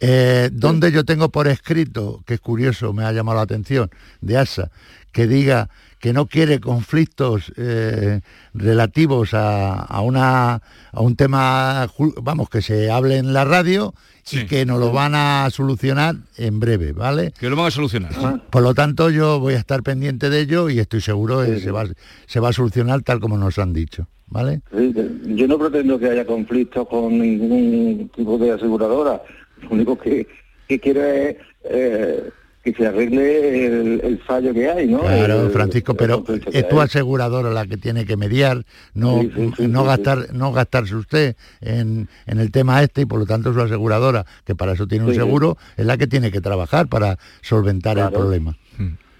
[0.01, 4.37] eh, donde yo tengo por escrito, que es curioso, me ha llamado la atención, de
[4.37, 4.71] ASA,
[5.13, 5.71] que diga
[6.03, 8.23] que no quiere conflictos eh,
[8.55, 10.55] relativos a, a una,
[10.91, 11.87] a un tema,
[12.21, 13.95] vamos, que se hable en la radio
[14.33, 17.33] y que nos lo van a solucionar en breve, ¿vale?
[17.39, 18.43] Que lo van a solucionar.
[18.51, 21.61] Por lo tanto, yo voy a estar pendiente de ello y estoy seguro de que
[21.61, 21.85] se va,
[22.27, 24.61] se va a solucionar tal como nos han dicho, ¿vale?
[24.73, 29.23] Yo no pretendo que haya conflictos con ningún tipo de aseguradora.
[29.61, 30.27] Lo único que,
[30.67, 32.29] que quiero es eh,
[32.63, 35.01] que se arregle el, el fallo que hay, ¿no?
[35.01, 39.53] Claro, El- Francisco, pero es tu aseguradora la que tiene que mediar, no, Sí, sí,
[39.57, 43.27] sí, no sí, gastar, no gastarse usted en, en el tema este y por lo
[43.27, 46.87] tanto su aseguradora, que para eso tiene un seguro, es la que tiene que trabajar
[46.89, 48.57] para solventar el problema.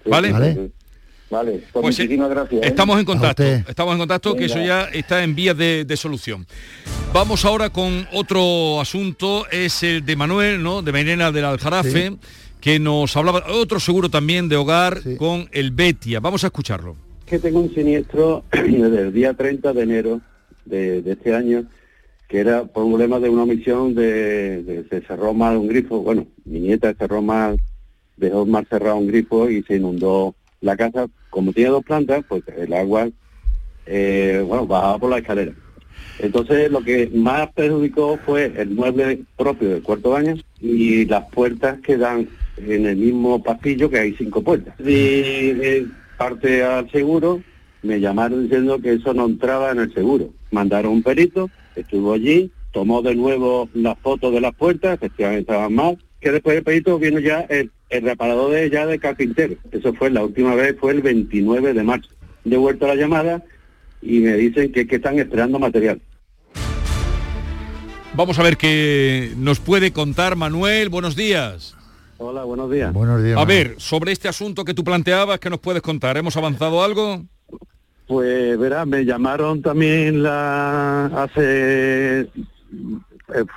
[0.05, 0.31] ¿Vale?
[0.31, 0.71] ¿Vale?
[1.29, 2.61] Vale, pues, Pues, eh, muchísimas gracias.
[2.63, 2.67] ¿eh?
[2.67, 6.45] Estamos en contacto, estamos en contacto que eso ya está en vías de, de solución.
[7.11, 10.81] Vamos ahora con otro asunto, es el de Manuel, ¿no?
[10.81, 12.17] De Mairena del Aljarafe, Sí.
[12.63, 16.21] Que nos hablaba otro seguro también de hogar con el Betia.
[16.21, 16.95] Vamos a escucharlo.
[17.25, 20.21] Que tengo un siniestro desde el día 30 de enero
[20.63, 21.65] de, de este año
[22.29, 25.99] que era por un problema de una omisión de, de- se cerró mal un grifo,
[25.99, 27.59] bueno, mi nieta cerró mal,
[28.15, 32.43] dejó mal cerrado un grifo y se inundó la casa, como tiene dos plantas, pues
[32.57, 33.09] el agua,
[33.85, 35.51] eh, bueno, bajaba por la escalera.
[36.19, 41.81] Entonces lo que más perjudicó fue el mueble propio del cuarto baño y las puertas
[41.81, 44.75] que dan en el mismo pasillo que hay cinco puertas.
[44.79, 45.87] Y eh,
[46.17, 47.41] parte al seguro,
[47.81, 50.33] me llamaron diciendo que eso no entraba en el seguro.
[50.51, 55.73] Mandaron un perito, estuvo allí, tomó de nuevo las fotos de las puertas, efectivamente estaban
[55.73, 59.55] mal, que después el perito vino ya el, el reparador de ya de carpintero.
[59.71, 62.09] Eso fue la última vez, fue el 29 de marzo.
[62.43, 63.43] De vuelta la llamada
[64.01, 66.01] y me dicen que, que están esperando material.
[68.15, 70.89] Vamos a ver qué nos puede contar Manuel.
[70.89, 71.75] Buenos días.
[72.23, 72.93] Hola, buenos días.
[72.93, 73.37] Buenos días.
[73.37, 76.17] A ver, sobre este asunto que tú planteabas, ¿qué nos puedes contar?
[76.17, 77.21] ¿Hemos avanzado algo?
[78.07, 82.27] Pues verá, me llamaron también la hace eh,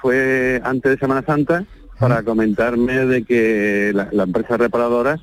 [0.00, 1.64] fue antes de Semana Santa
[1.98, 5.18] para comentarme de que la, la empresa reparadora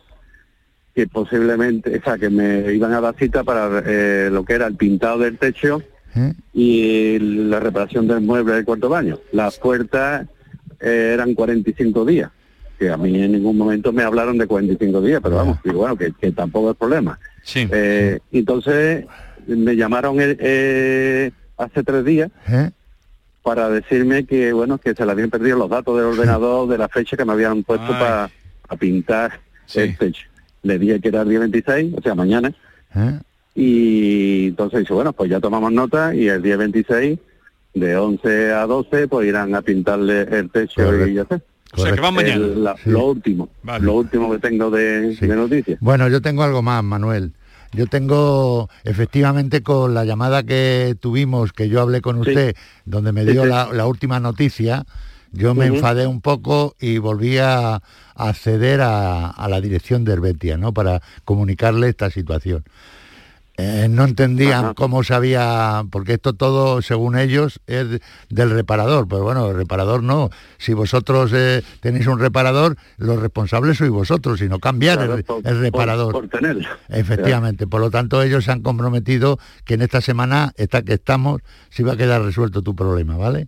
[0.94, 4.68] que posiblemente, o sea, que me iban a dar cita para eh, lo que era
[4.68, 5.82] el pintado del techo
[6.54, 9.20] y la reparación del mueble del cuarto baño.
[9.32, 10.28] Las puertas
[10.80, 12.30] eh, eran 45 días,
[12.84, 15.96] que a mí en ningún momento me hablaron de 45 días, pero vamos, y bueno,
[15.96, 17.18] que, que tampoco es problema.
[17.44, 17.68] Sí.
[17.72, 19.06] Eh, entonces
[19.48, 22.72] me llamaron eh, eh, hace tres días ¿Eh?
[23.42, 26.88] para decirme que bueno que se le habían perdido los datos del ordenador de la
[26.90, 28.30] fecha que me habían puesto para
[28.80, 29.40] pintar
[29.76, 30.28] el techo.
[30.62, 32.54] Le dije que era el día 26, o sea, mañana,
[33.56, 37.20] y entonces dice, bueno, pues ya tomamos nota y el día 26,
[37.74, 41.42] de 11 a 12, pues irán a pintarle el techo y ya está.
[41.76, 42.46] O sea, que van mañana.
[42.46, 43.50] El- la- Lo último,
[43.80, 45.78] lo último que tengo de, de noticias.
[45.82, 47.34] Bueno, yo tengo algo más, Manuel.
[47.72, 52.56] Yo tengo, efectivamente, con la llamada que tuvimos, que yo hablé con usted,
[52.86, 53.50] donde me dio sí.
[53.50, 54.86] la, la última noticia,
[55.32, 57.82] yo me enfadé un poco y volví a, a
[58.16, 60.72] acceder a, a la dirección de Herbetia, ¿no?
[60.72, 62.64] Para comunicarle esta situación.
[63.56, 69.08] Eh, no entendían cómo sabía, porque esto todo, según ellos, es de- del reparador.
[69.08, 70.32] Pero bueno, el reparador no.
[70.58, 75.24] Si vosotros eh, tenéis un reparador, los responsables sois vosotros, y no cambiar Claro, el,
[75.24, 76.12] por- el reparador.
[76.14, 76.68] Por, por tenerlo.
[76.90, 81.42] Efectivamente, por lo tanto ellos se han comprometido que en esta semana, esta que estamos,
[81.70, 83.48] se va a quedar resuelto tu problema, ¿vale?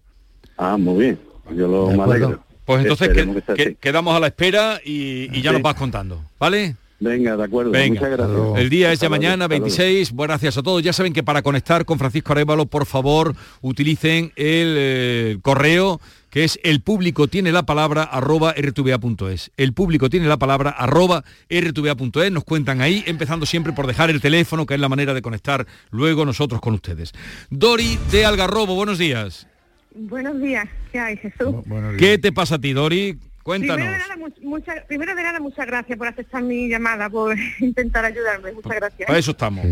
[0.58, 1.20] Ah, muy bien.
[1.56, 2.44] Yo lo me alegro.
[2.64, 3.10] Pues entonces
[3.56, 5.54] que- quedamos a la espera y, y ya Sí.
[5.54, 6.76] nos vas contando, ¿vale?
[7.00, 7.72] Venga, de acuerdo.
[7.72, 8.00] Venga.
[8.00, 8.58] Muchas gracias.
[8.58, 9.66] El día es ya mañana, hasta luego.
[9.66, 10.12] 26.
[10.14, 10.82] Buenas gracias a todos.
[10.82, 16.00] Ya saben que para conectar con Francisco Arevalo, por favor, utilicen el eh, correo
[16.36, 19.52] que es el público tiene la palabra arroba rtva.es.
[19.56, 22.30] El público tiene la palabra arroba rtva.es.
[22.30, 25.66] Nos cuentan ahí, empezando siempre por dejar el teléfono, que es la manera de conectar
[25.92, 27.14] luego nosotros con ustedes.
[27.50, 29.48] Dori de Algarrobo, buenos días.
[29.96, 31.56] Buenos días, ¿qué hay, Jesús?
[31.98, 33.18] ¿Qué te pasa a ti, Dori?
[33.46, 33.76] Cuéntanos.
[33.78, 37.36] Primero de, nada, mu- mucha- primero de nada, muchas gracias por aceptar mi llamada, por
[37.60, 38.52] intentar ayudarme.
[38.54, 39.06] Muchas gracias.
[39.06, 39.64] Para eso estamos.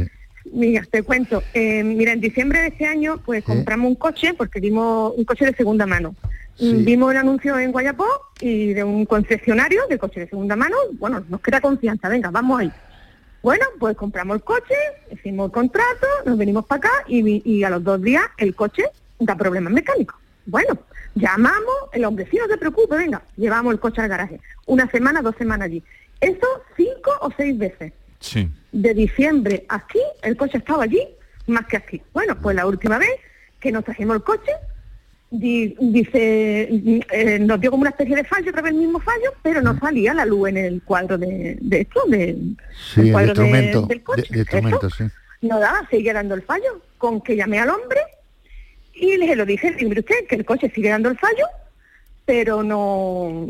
[0.51, 1.41] Mira, te cuento.
[1.55, 5.45] Eh, mira, en diciembre de este año, pues compramos un coche, porque vimos un coche
[5.45, 6.15] de segunda mano.
[6.59, 8.05] Vimos el anuncio en Guayapó
[8.39, 10.75] y de un concesionario de coche de segunda mano.
[10.99, 12.71] Bueno, nos queda confianza, venga, vamos ahí.
[13.41, 14.75] Bueno, pues compramos el coche,
[15.11, 18.83] hicimos el contrato, nos venimos para acá y a los dos días el coche
[19.19, 20.15] da problemas mecánicos.
[20.45, 20.77] Bueno,
[21.15, 24.39] llamamos, el hombre, sí, no te preocupes, venga, llevamos el coche al garaje.
[24.65, 25.83] Una semana, dos semanas allí.
[26.19, 27.93] Eso cinco o seis veces.
[28.19, 28.49] Sí.
[28.71, 31.05] De diciembre aquí, el coche estaba allí
[31.47, 32.01] más que aquí.
[32.13, 33.09] Bueno, pues la última vez
[33.59, 34.51] que nos trajimos el coche,
[35.29, 38.99] di- dice, mm, eh, nos dio como una especie de fallo, otra vez el mismo
[38.99, 42.37] fallo, pero no salía la luz en el cuadro de, de esto, de,
[42.93, 44.23] Sí, el el cuadro de- del coche.
[44.29, 45.03] de- instrumento, sí.
[45.41, 47.99] No daba, seguía dando el fallo, con que llamé al hombre
[48.93, 51.45] y le lo dije, digo, usted, que el coche sigue dando el fallo,
[52.25, 53.45] pero no,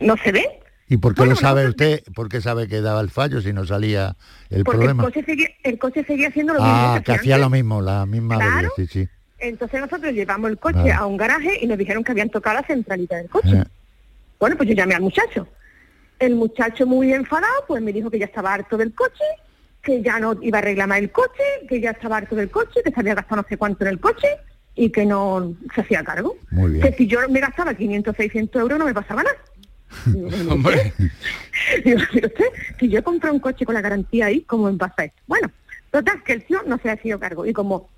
[0.00, 2.02] no se ve, ¿Y por qué lo sabe usted?
[2.14, 4.16] ¿Por qué sabe que daba el fallo si no salía
[4.50, 5.02] el porque problema?
[5.04, 6.74] el coche seguía, el coche seguía haciendo lo mismo.
[6.76, 7.44] Ah, que que hacía antes.
[7.46, 8.50] lo mismo, la misma Claro.
[8.52, 9.08] avería, sí, sí.
[9.38, 10.92] Entonces nosotros llevamos el coche Vale.
[10.92, 13.56] a un garaje y nos dijeron que habían tocado la centralita del coche.
[13.60, 13.64] Eh,
[14.38, 15.48] Bueno, pues yo llamé al muchacho.
[16.18, 19.24] El muchacho muy enfadado, pues me dijo que ya estaba harto del coche,
[19.82, 22.90] que ya no iba a reclamar el coche, que ya estaba harto del coche, que
[22.90, 24.28] se había gastado no sé cuánto en el coche
[24.76, 26.36] y que no se hacía cargo.
[26.50, 26.82] Muy bien.
[26.82, 29.36] Que si yo me gastaba 500, 600 euros no me pasaba nada.
[30.06, 30.92] Digo, bueno, Hombre.
[31.84, 32.44] Digo, "Mire usted,
[32.78, 35.22] si yo compré un coche con la garantía ahí, ¿cómo me pasa esto?
[35.26, 35.50] Bueno,
[35.90, 37.46] total, que el tío no se ha sido cargo.
[37.46, 37.90] Y como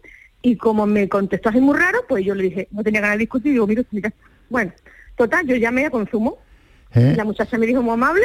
[0.42, 3.20] y como me contestó así muy raro, pues yo le dije, no tenía ganas de
[3.20, 4.12] discutir, digo, está".
[4.48, 4.72] Bueno,
[5.16, 6.38] total, yo llamé a consumo.
[6.94, 7.14] ¿Eh?
[7.16, 8.24] La muchacha me dijo muy amable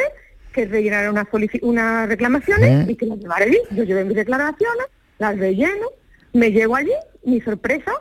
[0.52, 1.26] que rellenara unas
[1.62, 3.58] unas reclamaciones y que las llevara allí.
[3.70, 4.86] Yo llevé mis declaraciones,
[5.18, 5.86] las relleno,
[6.32, 6.92] me llego allí,
[7.24, 7.92] mi sorpresa,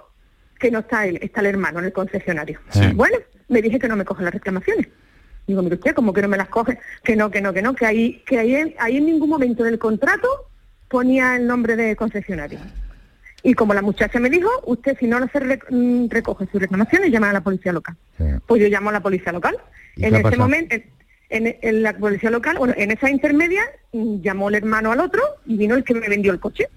[0.62, 2.60] que no está él, está el hermano en el concesionario.
[2.94, 3.18] Bueno,
[3.50, 4.88] me dije que no me coge las reclamaciones.
[5.48, 6.78] Digo, mire usted, como que no me las coge?
[7.04, 9.80] Que no, que no, que no, que ahí, que ahí, ahí en ningún momento del
[9.80, 10.28] contrato
[10.88, 12.60] ponía el nombre de concesionario.
[13.44, 17.32] Y como la muchacha me dijo, usted si no se mm, recoge sus reclamaciones, llama
[17.32, 17.98] a la policía local.
[18.46, 19.58] Pues yo llamo a la policía local.
[19.98, 20.76] En ese momento,
[21.30, 25.58] en, la policía local, bueno, en esa intermedia mm, llamó el hermano al otro y
[25.58, 26.68] vino el que me vendió el coche.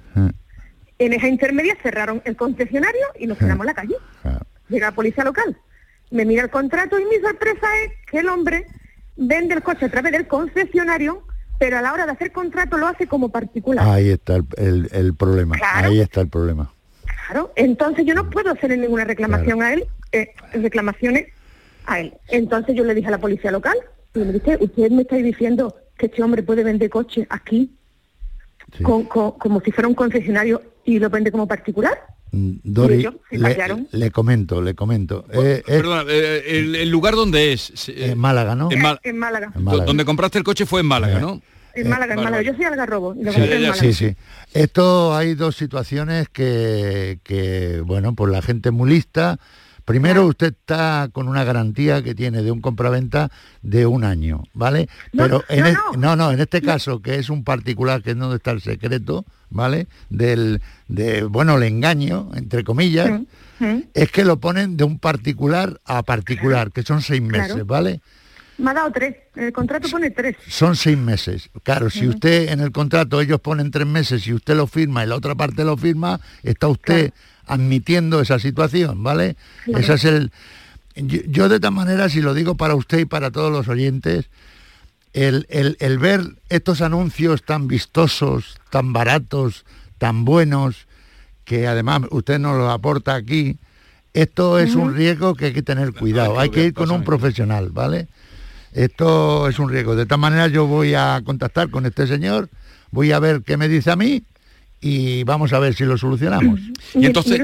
[0.98, 3.96] En esa intermedia cerraron el concesionario y nos quedamos en la calle.
[4.68, 5.56] Llega la policía local,
[6.10, 8.66] me mira el contrato y mi sorpresa es que el hombre
[9.16, 11.24] vende el coche a través del concesionario
[11.58, 13.86] pero a la hora de hacer contrato lo hace como particular.
[13.88, 16.70] Ahí está el, problema, ahí está el problema.
[17.26, 21.28] Claro, entonces yo no puedo hacerle ninguna reclamación a él, eh, reclamaciones
[21.86, 22.14] a él.
[22.28, 23.76] Entonces yo le dije a la policía local,
[24.14, 27.72] y me dice, usted me está diciendo que este hombre puede vender coche aquí
[28.82, 32.06] como si fuera un concesionario y lo vende como particular.
[32.32, 32.56] Mm,
[33.92, 35.24] le, comento, le comento.
[35.32, 36.42] Eh, perdona, eh,
[36.82, 37.88] el, lugar donde es?
[37.88, 38.68] En Málaga, ¿no?
[38.70, 39.52] En, Málaga.
[39.54, 41.40] Donde compraste el coche fue en Málaga, ¿no?
[41.74, 42.42] En Málaga, en Málaga.
[42.42, 43.14] Yo soy Algarrobo.
[43.74, 44.16] Sí, sí,
[44.52, 49.38] Esto hay dos situaciones que, que, bueno, pues la gente muy lista
[49.84, 53.30] Primero usted está con una garantía que tiene de un compraventa
[53.62, 54.88] de un año, ¿vale?
[55.12, 56.32] Pero en no, no.
[56.32, 59.86] en este caso, que es un particular, que es donde está el secreto, ¿vale?
[60.08, 63.20] Del, de, bueno, el engaño, entre comillas,
[63.92, 68.00] es que lo ponen de un particular a particular, que son seis meses, ¿vale?
[68.56, 70.36] Me ha dado tres, el contrato pone tres.
[70.48, 71.50] Son seis meses.
[71.62, 75.08] Claro, si usted en el contrato ellos ponen tres meses y usted lo firma y
[75.08, 77.12] la otra parte lo firma, está usted
[77.46, 79.36] admitiendo esa situación, ¿vale?
[79.66, 80.32] Esa es el...
[80.96, 84.26] Yo, de esta manera, si lo digo para usted y para todos los oyentes,
[85.12, 89.64] el, el, ver estos anuncios tan vistosos, tan baratos,
[89.98, 90.86] tan buenos,
[91.44, 93.58] que además usted nos lo aporta aquí,
[94.12, 97.70] esto es un riesgo que hay que tener cuidado, hay que ir con un profesional,
[97.70, 98.06] ¿vale?
[98.72, 99.96] Esto es un riesgo.
[99.96, 102.48] De esta manera yo voy a contactar con este señor,
[102.92, 104.22] voy a ver qué me dice a mí
[104.84, 106.60] y vamos a ver si lo solucionamos.
[106.92, 107.40] Y entonces,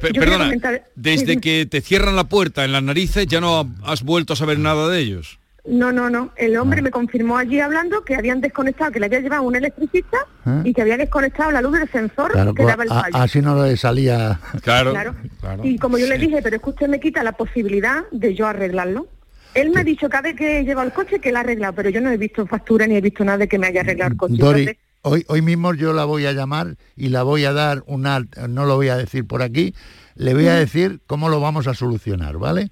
[0.00, 0.50] perdona,
[0.96, 4.58] desde que te cierran la puerta en las narices ya no has vuelto a saber
[4.58, 5.38] nada de ellos.
[5.64, 6.32] No, no, no.
[6.36, 10.16] El hombre me confirmó allí hablando que habían desconectado, que le había llevado un electricista
[10.44, 10.62] ¿Eh?
[10.64, 13.16] y que había desconectado la luz del sensor que pues, daba el fallo.
[13.16, 14.40] así no le salía.
[14.62, 15.14] Claro.
[15.62, 18.48] Y como yo le dije, pero es que usted me quita la posibilidad de yo
[18.48, 19.06] arreglarlo.
[19.54, 21.90] Él me ha dicho cada vez que lleva el coche que la ha arreglado, pero
[21.90, 24.16] yo no he visto factura ni he visto nada de que me haya arreglado el
[24.16, 24.78] coche.
[25.02, 28.66] Hoy, hoy mismo yo la voy a llamar y la voy a dar una, no
[28.66, 29.74] lo voy a decir por aquí,
[30.14, 32.70] le voy a decir cómo lo vamos a solucionar, ¿vale?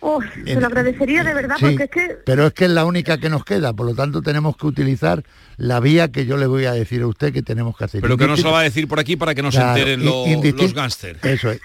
[0.00, 2.18] Oh, se lo agradecería de verdad porque es que...
[2.24, 5.22] Pero es que es la única que nos queda, por lo tanto tenemos que utilizar
[5.60, 8.00] la vía que yo le voy a decir a usted que tenemos que hacer.
[8.00, 10.74] Pero que no se va a decir por aquí para que no se enteren los
[10.74, 11.22] gángsters.
[11.22, 11.60] Eso es,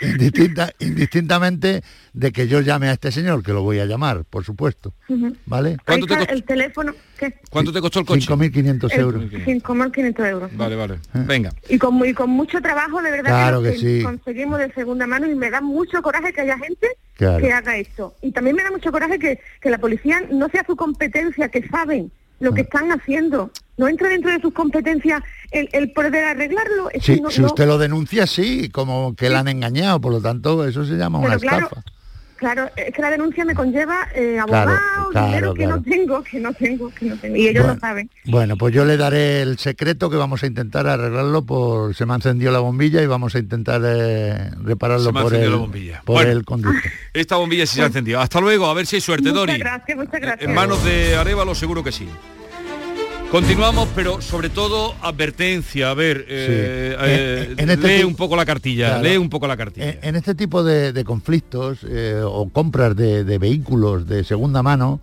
[0.79, 1.81] indistintamente
[2.11, 4.93] de que yo llame a este señor, que lo voy a llamar, por supuesto.
[5.45, 5.77] ¿Vale?
[5.85, 6.33] ¿Cuánto te costó?
[6.33, 6.93] El teléfono,
[7.49, 8.27] ¿Cuánto te costó el coche?
[8.27, 9.23] 5.500 euros.
[9.31, 10.57] 5.500 euros.
[10.57, 10.95] Vale, vale.
[10.95, 11.23] Eh.
[11.25, 11.53] Venga.
[11.69, 14.01] Y con, con mucho trabajo, de verdad, claro que, sí.
[14.03, 16.87] conseguimos de segunda mano y me da mucho coraje que haya gente
[17.17, 18.13] que haga esto.
[18.21, 21.65] Y también me da mucho coraje que, que la policía no sea su competencia, que
[21.69, 23.51] saben lo que están haciendo.
[23.77, 25.21] No entra dentro de sus competencias
[25.51, 26.89] el, el poder arreglarlo.
[26.99, 30.95] si usted lo denuncia, sí, como que la han engañado, por lo tanto, eso se
[30.95, 31.83] llama una estafa.
[32.37, 36.53] Claro, es que la denuncia me conlleva eh, abogado, dinero que no tengo, que no
[36.53, 37.35] tengo, que no tengo.
[37.35, 38.09] Y ellos lo saben.
[38.25, 41.95] Bueno, pues yo le daré el secreto que vamos a intentar arreglarlo por...
[41.95, 46.01] Se me encendió la bombilla y vamos a intentar eh, repararlo por, el, la bombilla.
[46.03, 46.89] por el conducto.
[47.13, 48.19] Esta bombilla sí se ha encendido.
[48.19, 49.57] Hasta luego, a ver si hay suerte, muchas Dori.
[49.57, 50.49] Gracias, muchas gracias.
[50.49, 52.09] En manos de Arevalo seguro que sí.
[53.35, 55.89] Continuamos, pero sobre todo advertencia.
[55.89, 59.97] A ver, eh, eh, este lee un poco la cartilla, lee un poco la cartilla.
[60.01, 65.01] En, este tipo de, conflictos eh, o compras de, vehículos de segunda mano,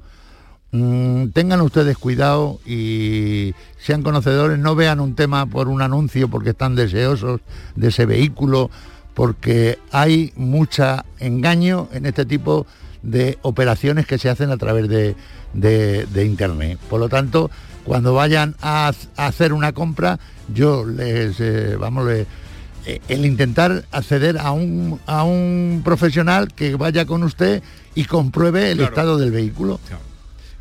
[0.70, 6.50] mm, tengan ustedes cuidado y sean conocedores, no vean un tema por un anuncio porque
[6.50, 7.42] están deseosos
[7.76, 8.70] de ese vehículo,
[9.12, 12.66] porque hay mucha engaño en este tipo
[13.02, 15.16] de operaciones que se hacen a través de,
[15.52, 16.78] de Internet.
[16.88, 17.50] Por lo tanto,
[17.84, 20.18] cuando vayan a, hacer una compra,
[20.52, 22.26] yo les, eh, vamos, eh,
[23.08, 27.62] el intentar acceder a un, a un profesional que vaya con usted
[27.94, 29.80] y compruebe el estado del vehículo.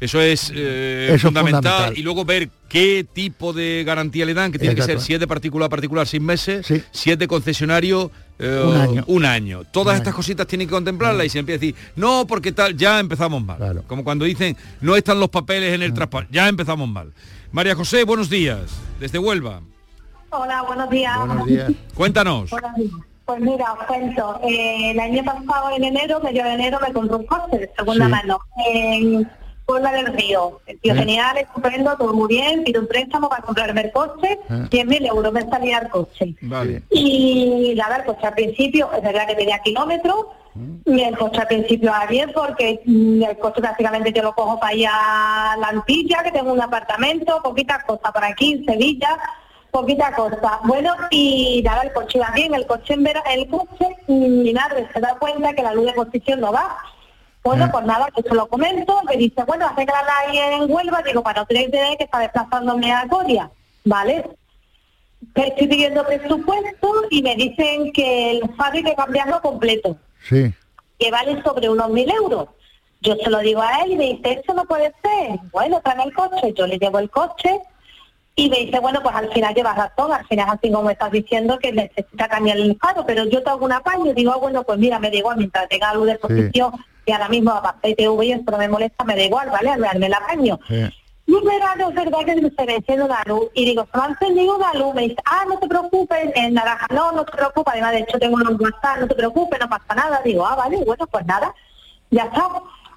[0.01, 1.95] Eso es, eh, Eso es fundamental.
[1.95, 5.19] Y luego ver qué tipo de garantía le dan, que tiene que ser si es
[5.19, 9.03] de particular a particular seis meses, si es de concesionario eh, Un año.
[9.05, 9.63] un año.
[9.65, 12.75] Todas Un estas cositas tienen que contemplarlas y se empieza a decir, no, porque tal,
[12.75, 13.83] ya empezamos mal.
[13.85, 17.13] Como cuando dicen, no están los papeles en el traspaso, ya empezamos mal.
[17.51, 18.59] María José, buenos días,
[18.99, 19.61] desde Huelva.
[20.31, 21.15] Hola, buenos días.
[21.93, 22.49] Cuéntanos.
[22.49, 22.91] Buenos días.
[23.25, 27.15] Pues mira, os cuento, eh, el año pasado en enero, medio de enero, me compré
[27.17, 28.11] un coche de segunda Sí.
[28.11, 29.29] mano en
[29.71, 30.59] Puebla del Río.
[30.65, 34.67] El tío genial, estupendo, todo muy bien, pido un préstamo para comprarme el coche, Ah.
[34.69, 36.35] 100.000 euros me salía el coche.
[36.41, 36.83] Vale.
[36.89, 40.25] Y nada, el coche al principio, es verdad que tenía kilómetros,
[40.85, 44.59] y el coche al principio a 10 porque mm, el coche prácticamente yo lo cojo
[44.59, 49.17] para ir a la Antilla, que tengo un apartamento, poquitas cosas para aquí en Sevilla,
[49.71, 50.59] poquita cosa.
[50.65, 54.51] Bueno, y nada, el coche iba bien, el coche en vera, el coche, mm, mi
[54.53, 56.77] madre se da cuenta que la luz de posición no va.
[57.43, 61.23] Bueno, pues nada, yo se lo comento, me dice, bueno, arreglala ahí en Huelva, digo,
[61.23, 63.49] para no idea que está desplazándome a Coria,
[63.83, 64.29] ¿vale?
[65.33, 69.97] Pero Estoy pidiendo presupuesto y me dicen que el faro hay que cambiarlo completo,
[70.29, 70.53] Sí.
[70.99, 72.49] que vale sobre unos mil euros.
[73.01, 75.39] Yo se lo digo a él y me dice, eso no puede ser.
[75.51, 77.59] Bueno, trae el coche, yo le llevo el coche
[78.35, 81.11] y me dice, bueno, pues al final llevas razón, al final así como me estás
[81.11, 84.61] diciendo que necesita cambiar el faro, pero yo te hago un apaño digo, ah, bueno,
[84.61, 86.71] pues mira, me igual, mientras tenga luz de posición
[87.05, 89.69] y ahora mismo a ITV y esto no me molesta, me da igual, ¿vale?
[89.69, 90.59] Al darme el apaño.
[91.27, 94.03] Y un verano es verdad que se me enciende una luz y digo, se me
[94.03, 97.31] ha encendido una luz, me dice, ah, no te preocupes, en naranja, no, no te
[97.31, 100.55] preocupes, además de hecho tengo un WhatsApp, no te preocupes, no pasa nada, digo, ah,
[100.55, 101.53] vale, bueno, pues nada,
[102.09, 102.49] ya está.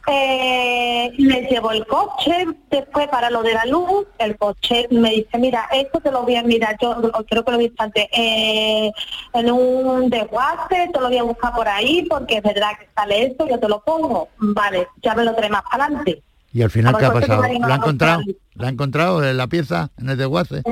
[0.07, 5.39] Eh, le llevo el coche, después para lo de la luz, el coche me dice,
[5.39, 6.95] mira, esto te lo voy a mirar, yo
[7.27, 8.93] creo que lo visto antes, eh,
[9.33, 13.27] en un desguace, te lo voy a buscar por ahí, porque es verdad que sale
[13.27, 16.23] esto, yo te lo pongo, vale, ya me lo trae más para adelante.
[16.53, 17.59] ¿Y al final qué ha ver, ¿por qué pasado?
[17.67, 18.23] ¿La ha encontrado?
[18.55, 20.63] ¿La ha encontrado en la pieza, en el desguace?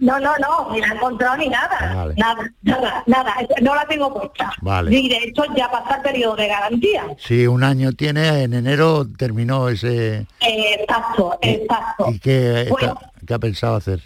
[0.00, 1.92] No, no, no, ni la he encontrado ni nada.
[1.94, 2.14] Vale.
[2.16, 3.34] Nada, nada, nada.
[3.62, 4.52] No la tengo puesta.
[4.60, 4.94] Vale.
[4.94, 7.04] Y de hecho ya pasa el periodo de garantía.
[7.18, 10.26] Sí, un año tiene, en enero terminó ese...
[10.40, 12.06] Eh, exacto, exacto.
[12.10, 12.94] ¿Y qué, Bueno.
[13.00, 14.00] está- qué ha pensado hacer?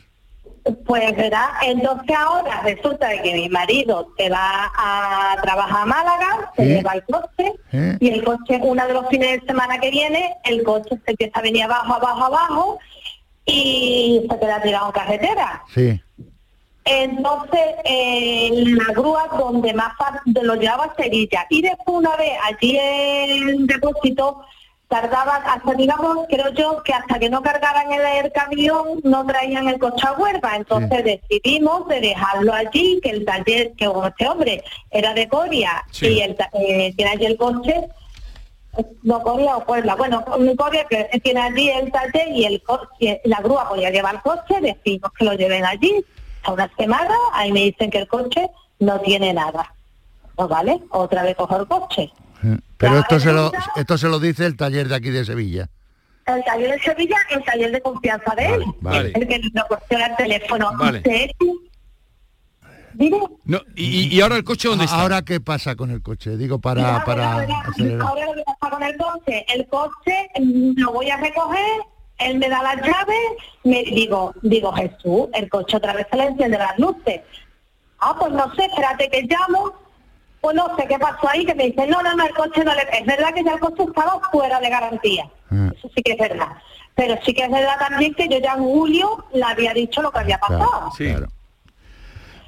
[0.84, 6.52] Pues verdad, entonces ahora resulta de que mi marido se va a trabajar a Málaga,
[6.56, 6.68] se ¿Sí?
[6.68, 7.96] lleva el coche ¿Eh?
[8.00, 11.38] y el coche, uno de los fines de semana que viene, el coche se empieza
[11.38, 12.78] a venir abajo, abajo, abajo
[13.48, 15.62] y se queda tirado en carretera.
[15.74, 16.00] Sí.
[16.84, 19.92] Entonces, eh, la grúa donde más
[20.24, 21.46] de lo llevaba a Sevilla.
[21.50, 24.42] Y después una vez allí en depósito,
[24.88, 29.68] tardaban hasta, digamos, creo yo, que hasta que no cargaran el, el camión, no traían
[29.68, 30.56] el coche a Huelva.
[30.56, 36.20] Entonces decidimos de dejarlo allí, que el taller, que este hombre era de Coria y
[36.20, 37.88] el, eh, tiene allí el coche,
[39.02, 43.20] no Coria o Puebla, bueno, en Coria que tiene allí el taller y el coche,
[43.24, 46.04] la grúa podía llevar el coche, decimos que lo lleven allí,
[46.44, 48.48] a una semana, ahí me dicen que el coche
[48.78, 49.74] no tiene nada.
[50.38, 50.80] ¿No vale?
[50.90, 52.12] Otra vez cojo el coche.
[52.76, 55.68] Pero esto se, lo, esto se lo dice el taller de aquí de Sevilla.
[56.26, 59.12] El taller de Sevilla, el taller de confianza de él, vale.
[59.14, 60.70] el que nos proporciona el teléfono.
[60.78, 60.98] Vale.
[60.98, 61.30] ¿Usted?
[63.44, 65.00] No, y, y ahora el coche dónde está?
[65.00, 66.36] Ahora qué pasa con el coche?
[66.36, 67.32] Digo, para, para.
[67.34, 71.82] Ahora lo que pasa con el coche, el coche mm, lo voy a recoger,
[72.18, 73.30] él me da las llaves,
[73.62, 77.20] me digo, digo Jesús, el coche otra vez se le enciende las luces.
[78.00, 79.72] Ah, pues no sé, espérate que llamo,
[80.40, 82.74] pues no sé qué pasó ahí, que me dice, no, no, no, el coche no
[82.74, 82.82] le...
[82.82, 85.30] Es verdad que ya el coche estaba fuera de garantía,
[85.76, 86.48] eso sí que es verdad.
[86.94, 90.10] Pero sí que es verdad también que yo ya en julio le había dicho lo
[90.10, 90.90] que había pasado.
[90.96, 91.28] Claro.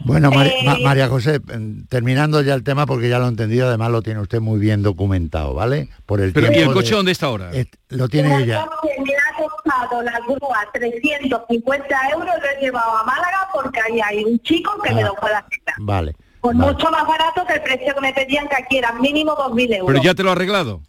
[0.04, 3.68] Bueno, Eh, Ma- María José, mm, terminando ya el tema, porque ya lo he entendido,
[3.68, 5.88] además lo tiene usted muy bien documentado, ¿vale?
[6.06, 7.50] Por el Pero, ¿y el coche de- dónde está ahora?
[7.52, 8.66] Eh, lo tiene ella.
[8.80, 14.00] coche me ha costado la grúa 350 euros, lo he llevado a Málaga porque ahí
[14.00, 15.06] hay un chico que me Ah.
[15.06, 15.74] lo puede aceptar.
[15.78, 16.14] Vale.
[16.40, 16.72] Por vale.
[16.72, 19.86] mucho más barato que el precio que me pedían, que aquí era mínimo 2.000 euros.
[19.92, 20.80] Pero ya te lo ha arreglado.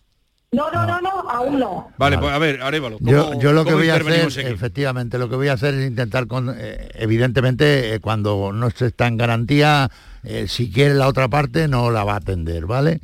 [0.54, 1.94] No, no, no, no, aún no.
[1.98, 2.98] Vale, pues a ver, Arévalo.
[3.00, 4.40] Yo, yo lo que voy a hacer, aquí?
[4.42, 8.88] efectivamente, lo que voy a hacer es intentar, con, eh, evidentemente, eh, cuando no se
[8.88, 9.90] está en garantía,
[10.24, 13.00] eh, si quiere la otra parte, no la va a atender, ¿vale?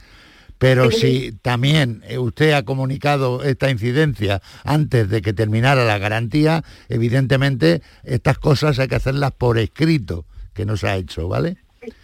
[0.58, 7.82] Pero si también usted ha comunicado esta incidencia antes de que terminara la garantía, evidentemente
[8.04, 11.58] estas cosas hay que hacerlas por escrito, que no se ha hecho, ¿vale?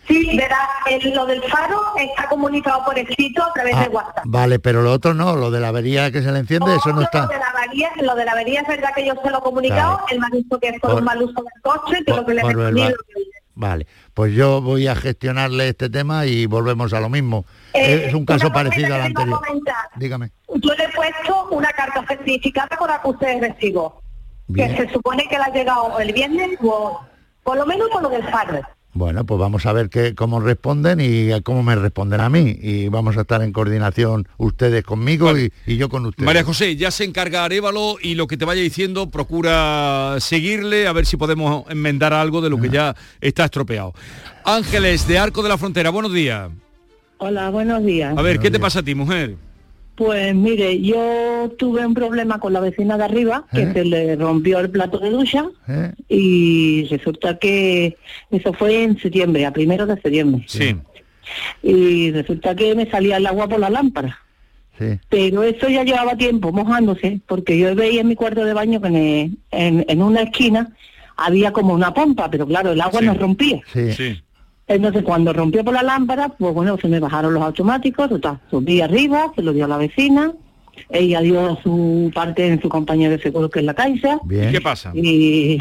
[0.07, 0.57] Sí, verá,
[0.89, 4.23] el- lo del faro está comunicado por escrito a través Ah, de WhatsApp.
[4.25, 6.97] Vale, pero lo otro no, lo de la avería que se le enciende, eso no
[6.97, 7.27] Lo está.
[7.27, 9.97] de la avería, lo de la avería es verdad que yo se lo he comunicado,
[9.97, 10.05] Claro.
[10.11, 12.15] él me ha dicho que es por, Por- un mal uso del coche, que por-
[12.17, 12.95] lo que le respondí lo
[13.55, 17.45] Vale, pues yo voy a gestionarle este tema y volvemos a lo mismo.
[17.73, 19.39] Eh, es un caso parecido al anterior.
[19.45, 19.75] comentar.
[19.95, 20.31] Dígame.
[20.55, 24.01] yo le he puesto una carta certificada con acuse de recibo,
[24.55, 26.99] que se supone que le ha llegado el viernes o
[27.43, 28.61] por lo menos con lo del padre.
[28.93, 32.55] Bueno, pues vamos a ver qué, cómo responden y cómo me responden a mí.
[32.61, 36.25] Y vamos a estar en coordinación ustedes conmigo y, y yo con ustedes.
[36.25, 40.93] María José, ya se encarga Arevalo y lo que te vaya diciendo, procura seguirle a
[40.93, 43.93] ver si podemos enmendar algo de lo que ya está estropeado.
[44.45, 46.51] Ángeles, de Arco de la Frontera, buenos días.
[47.17, 48.15] Hola, buenos días.
[48.17, 49.37] A ver, ¿qué te pasa a ti, mujer?
[49.95, 53.73] Pues mire, yo tuve un problema con la vecina de arriba, que ¿Eh?
[53.73, 55.91] se le rompió el plato de ducha ¿Eh?
[56.09, 57.95] y resulta que
[58.31, 60.45] eso fue en septiembre, a primero de septiembre.
[60.47, 60.75] Sí.
[61.61, 64.17] Y resulta que me salía el agua por la lámpara.
[64.79, 64.99] Sí.
[65.09, 68.87] Pero eso ya llevaba tiempo mojándose, porque yo veía en mi cuarto de baño que
[68.87, 70.69] en, en- en una esquina
[71.15, 73.61] había como una pompa, pero claro, el agua no rompía.
[73.71, 74.22] Sí.
[74.68, 78.82] Entonces cuando rompió por la lámpara, pues bueno, se me bajaron los automáticos, total, subí
[78.82, 80.34] arriba, se lo dio a la vecina,
[80.89, 84.20] ella dio su parte en su compañía de seguro que es la Caixa.
[84.30, 84.91] ¿Y qué pasa?
[84.95, 85.59] Y,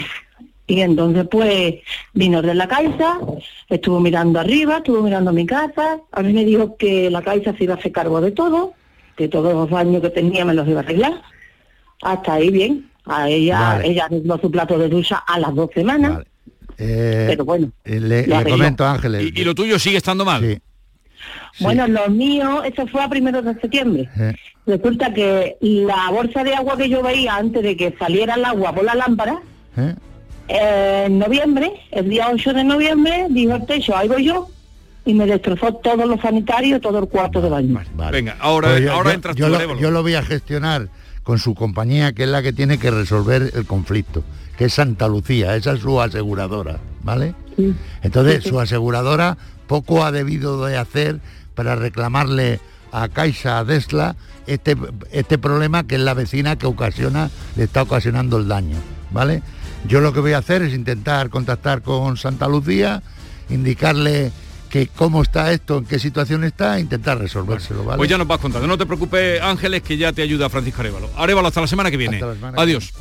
[0.69, 1.75] y entonces pues
[2.15, 3.19] vino de la Caixa,
[3.69, 7.65] estuvo mirando arriba, estuvo mirando mi casa, a mí me dijo que la Caixa se
[7.65, 8.73] iba a hacer cargo de todo,
[9.17, 11.23] que todos los daños que tenía me los iba a arreglar.
[12.03, 12.89] Hasta ahí bien.
[13.05, 13.89] A ella, Vale.
[13.89, 16.25] ella arregló su plato de ducha a las dos semanas.
[16.79, 19.23] Eh, Pero bueno, eh, le, le comento, Ángeles.
[19.35, 20.43] ¿Y, y lo tuyo sigue estando mal?
[20.43, 20.59] Sí.
[21.61, 24.09] Bueno, lo mío, eso fue a primeros de septiembre.
[24.19, 24.33] Eh,
[24.67, 28.73] Resulta que la bolsa de agua que yo veía antes de que saliera el agua
[28.75, 29.41] por la lámpara,
[29.77, 29.95] eh,
[30.49, 34.49] eh, en noviembre, el día 8 de noviembre, dijo el techo, ahí voy yo,
[35.05, 37.81] y me destrozó todos los sanitarios, todo el cuarto de baño.
[38.13, 40.89] Venga, ahora, Pues yo- ahora yo- entras yo tú, lo, yo lo voy a gestionar
[41.25, 44.23] con su compañía, que es la que tiene que resolver el conflicto,
[44.57, 47.35] que es Santa Lucía, esa es su aseguradora, ¿vale?
[48.03, 49.37] Entonces, su aseguradora
[49.67, 51.21] poco ha debido de hacer
[51.55, 52.61] para reclamarle
[52.93, 54.77] a Caixa, a Desla, este,
[55.11, 58.77] este problema que es la vecina que ocasiona, le está ocasionando el daño,
[59.11, 59.43] ¿vale?
[59.87, 63.03] Yo lo que voy a hacer es intentar contactar con Santa Lucía,
[63.49, 64.33] indicarle
[64.69, 67.99] que cómo está esto, en qué situación está, e intentar resolvérselo, ¿vale?
[67.99, 68.67] Pues ya nos vas contando.
[68.67, 71.11] No te preocupes, Ángeles, que ya te ayuda Francisco Arevalo.
[71.17, 72.23] Arevalo, hasta la semana que viene.
[72.57, 72.93] Adiós.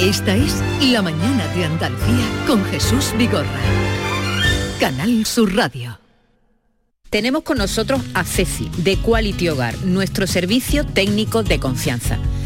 [0.00, 3.60] Esta es La Mañana de Andalucía con Jesús Vigorra.
[4.80, 6.00] Canal Sur Radio.
[7.10, 12.18] Tenemos con nosotros a Ceci, de Quality Hogar, nuestro servicio técnico de confianza.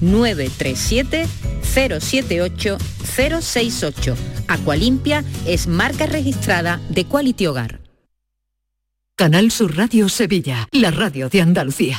[0.00, 1.26] 937
[1.62, 4.16] 078 068.
[4.48, 7.80] Aqualimpia es marca registrada de Quality Hogar.
[9.16, 11.98] Canal Sur Radio Sevilla, la radio de Andalucía.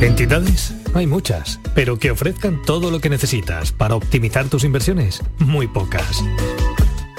[0.00, 0.72] ¿Entidades?
[0.94, 6.22] Hay muchas, pero que ofrezcan todo lo que necesitas para optimizar tus inversiones, muy pocas.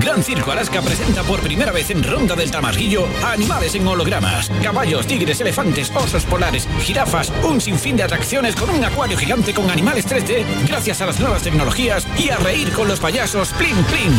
[0.00, 4.50] Gran Circo Alaska presenta por primera vez en Ronda del Tamarguillo animales en hologramas.
[4.62, 9.70] Caballos, tigres, elefantes, osos polares, jirafas, un sinfín de atracciones con un acuario gigante con
[9.70, 14.12] animales 3D gracias a las nuevas tecnologías y a reír con los payasos Plin Plin.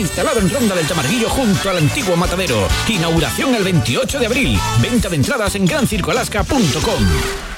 [0.00, 2.68] Instalado en Ronda del Tamarguillo junto al antiguo matadero.
[2.88, 4.60] Inauguración el 28 de abril.
[4.80, 7.53] Venta de entradas en grancircoalaska.com.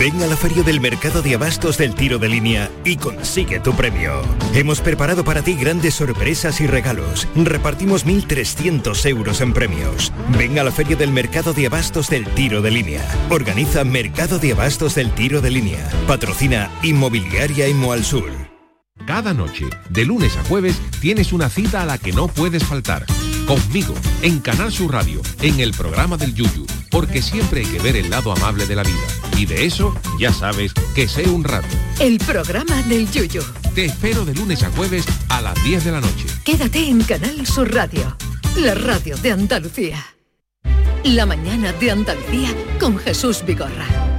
[0.00, 3.76] Ven a la feria del mercado de abastos del tiro de línea y consigue tu
[3.76, 4.22] premio.
[4.54, 7.28] Hemos preparado para ti grandes sorpresas y regalos.
[7.36, 10.10] Repartimos 1.300 euros en premios.
[10.38, 13.06] Ven a la feria del mercado de abastos del tiro de línea.
[13.28, 15.86] Organiza Mercado de Abastos del tiro de línea.
[16.06, 18.32] Patrocina Inmobiliaria Imo Sur.
[19.06, 23.04] Cada noche, de lunes a jueves, tienes una cita a la que no puedes faltar.
[23.50, 27.96] Conmigo, en Canal Sur Radio, en el programa del Yuyu, porque siempre hay que ver
[27.96, 28.94] el lado amable de la vida.
[29.36, 31.66] Y de eso, ya sabes, que sé un rato.
[31.98, 33.42] El programa del Yuyu.
[33.74, 36.26] Te espero de lunes a jueves a las 10 de la noche.
[36.44, 38.16] Quédate en Canal Sur Radio,
[38.56, 40.06] la radio de Andalucía.
[41.02, 44.09] La mañana de Andalucía con Jesús Vigorra.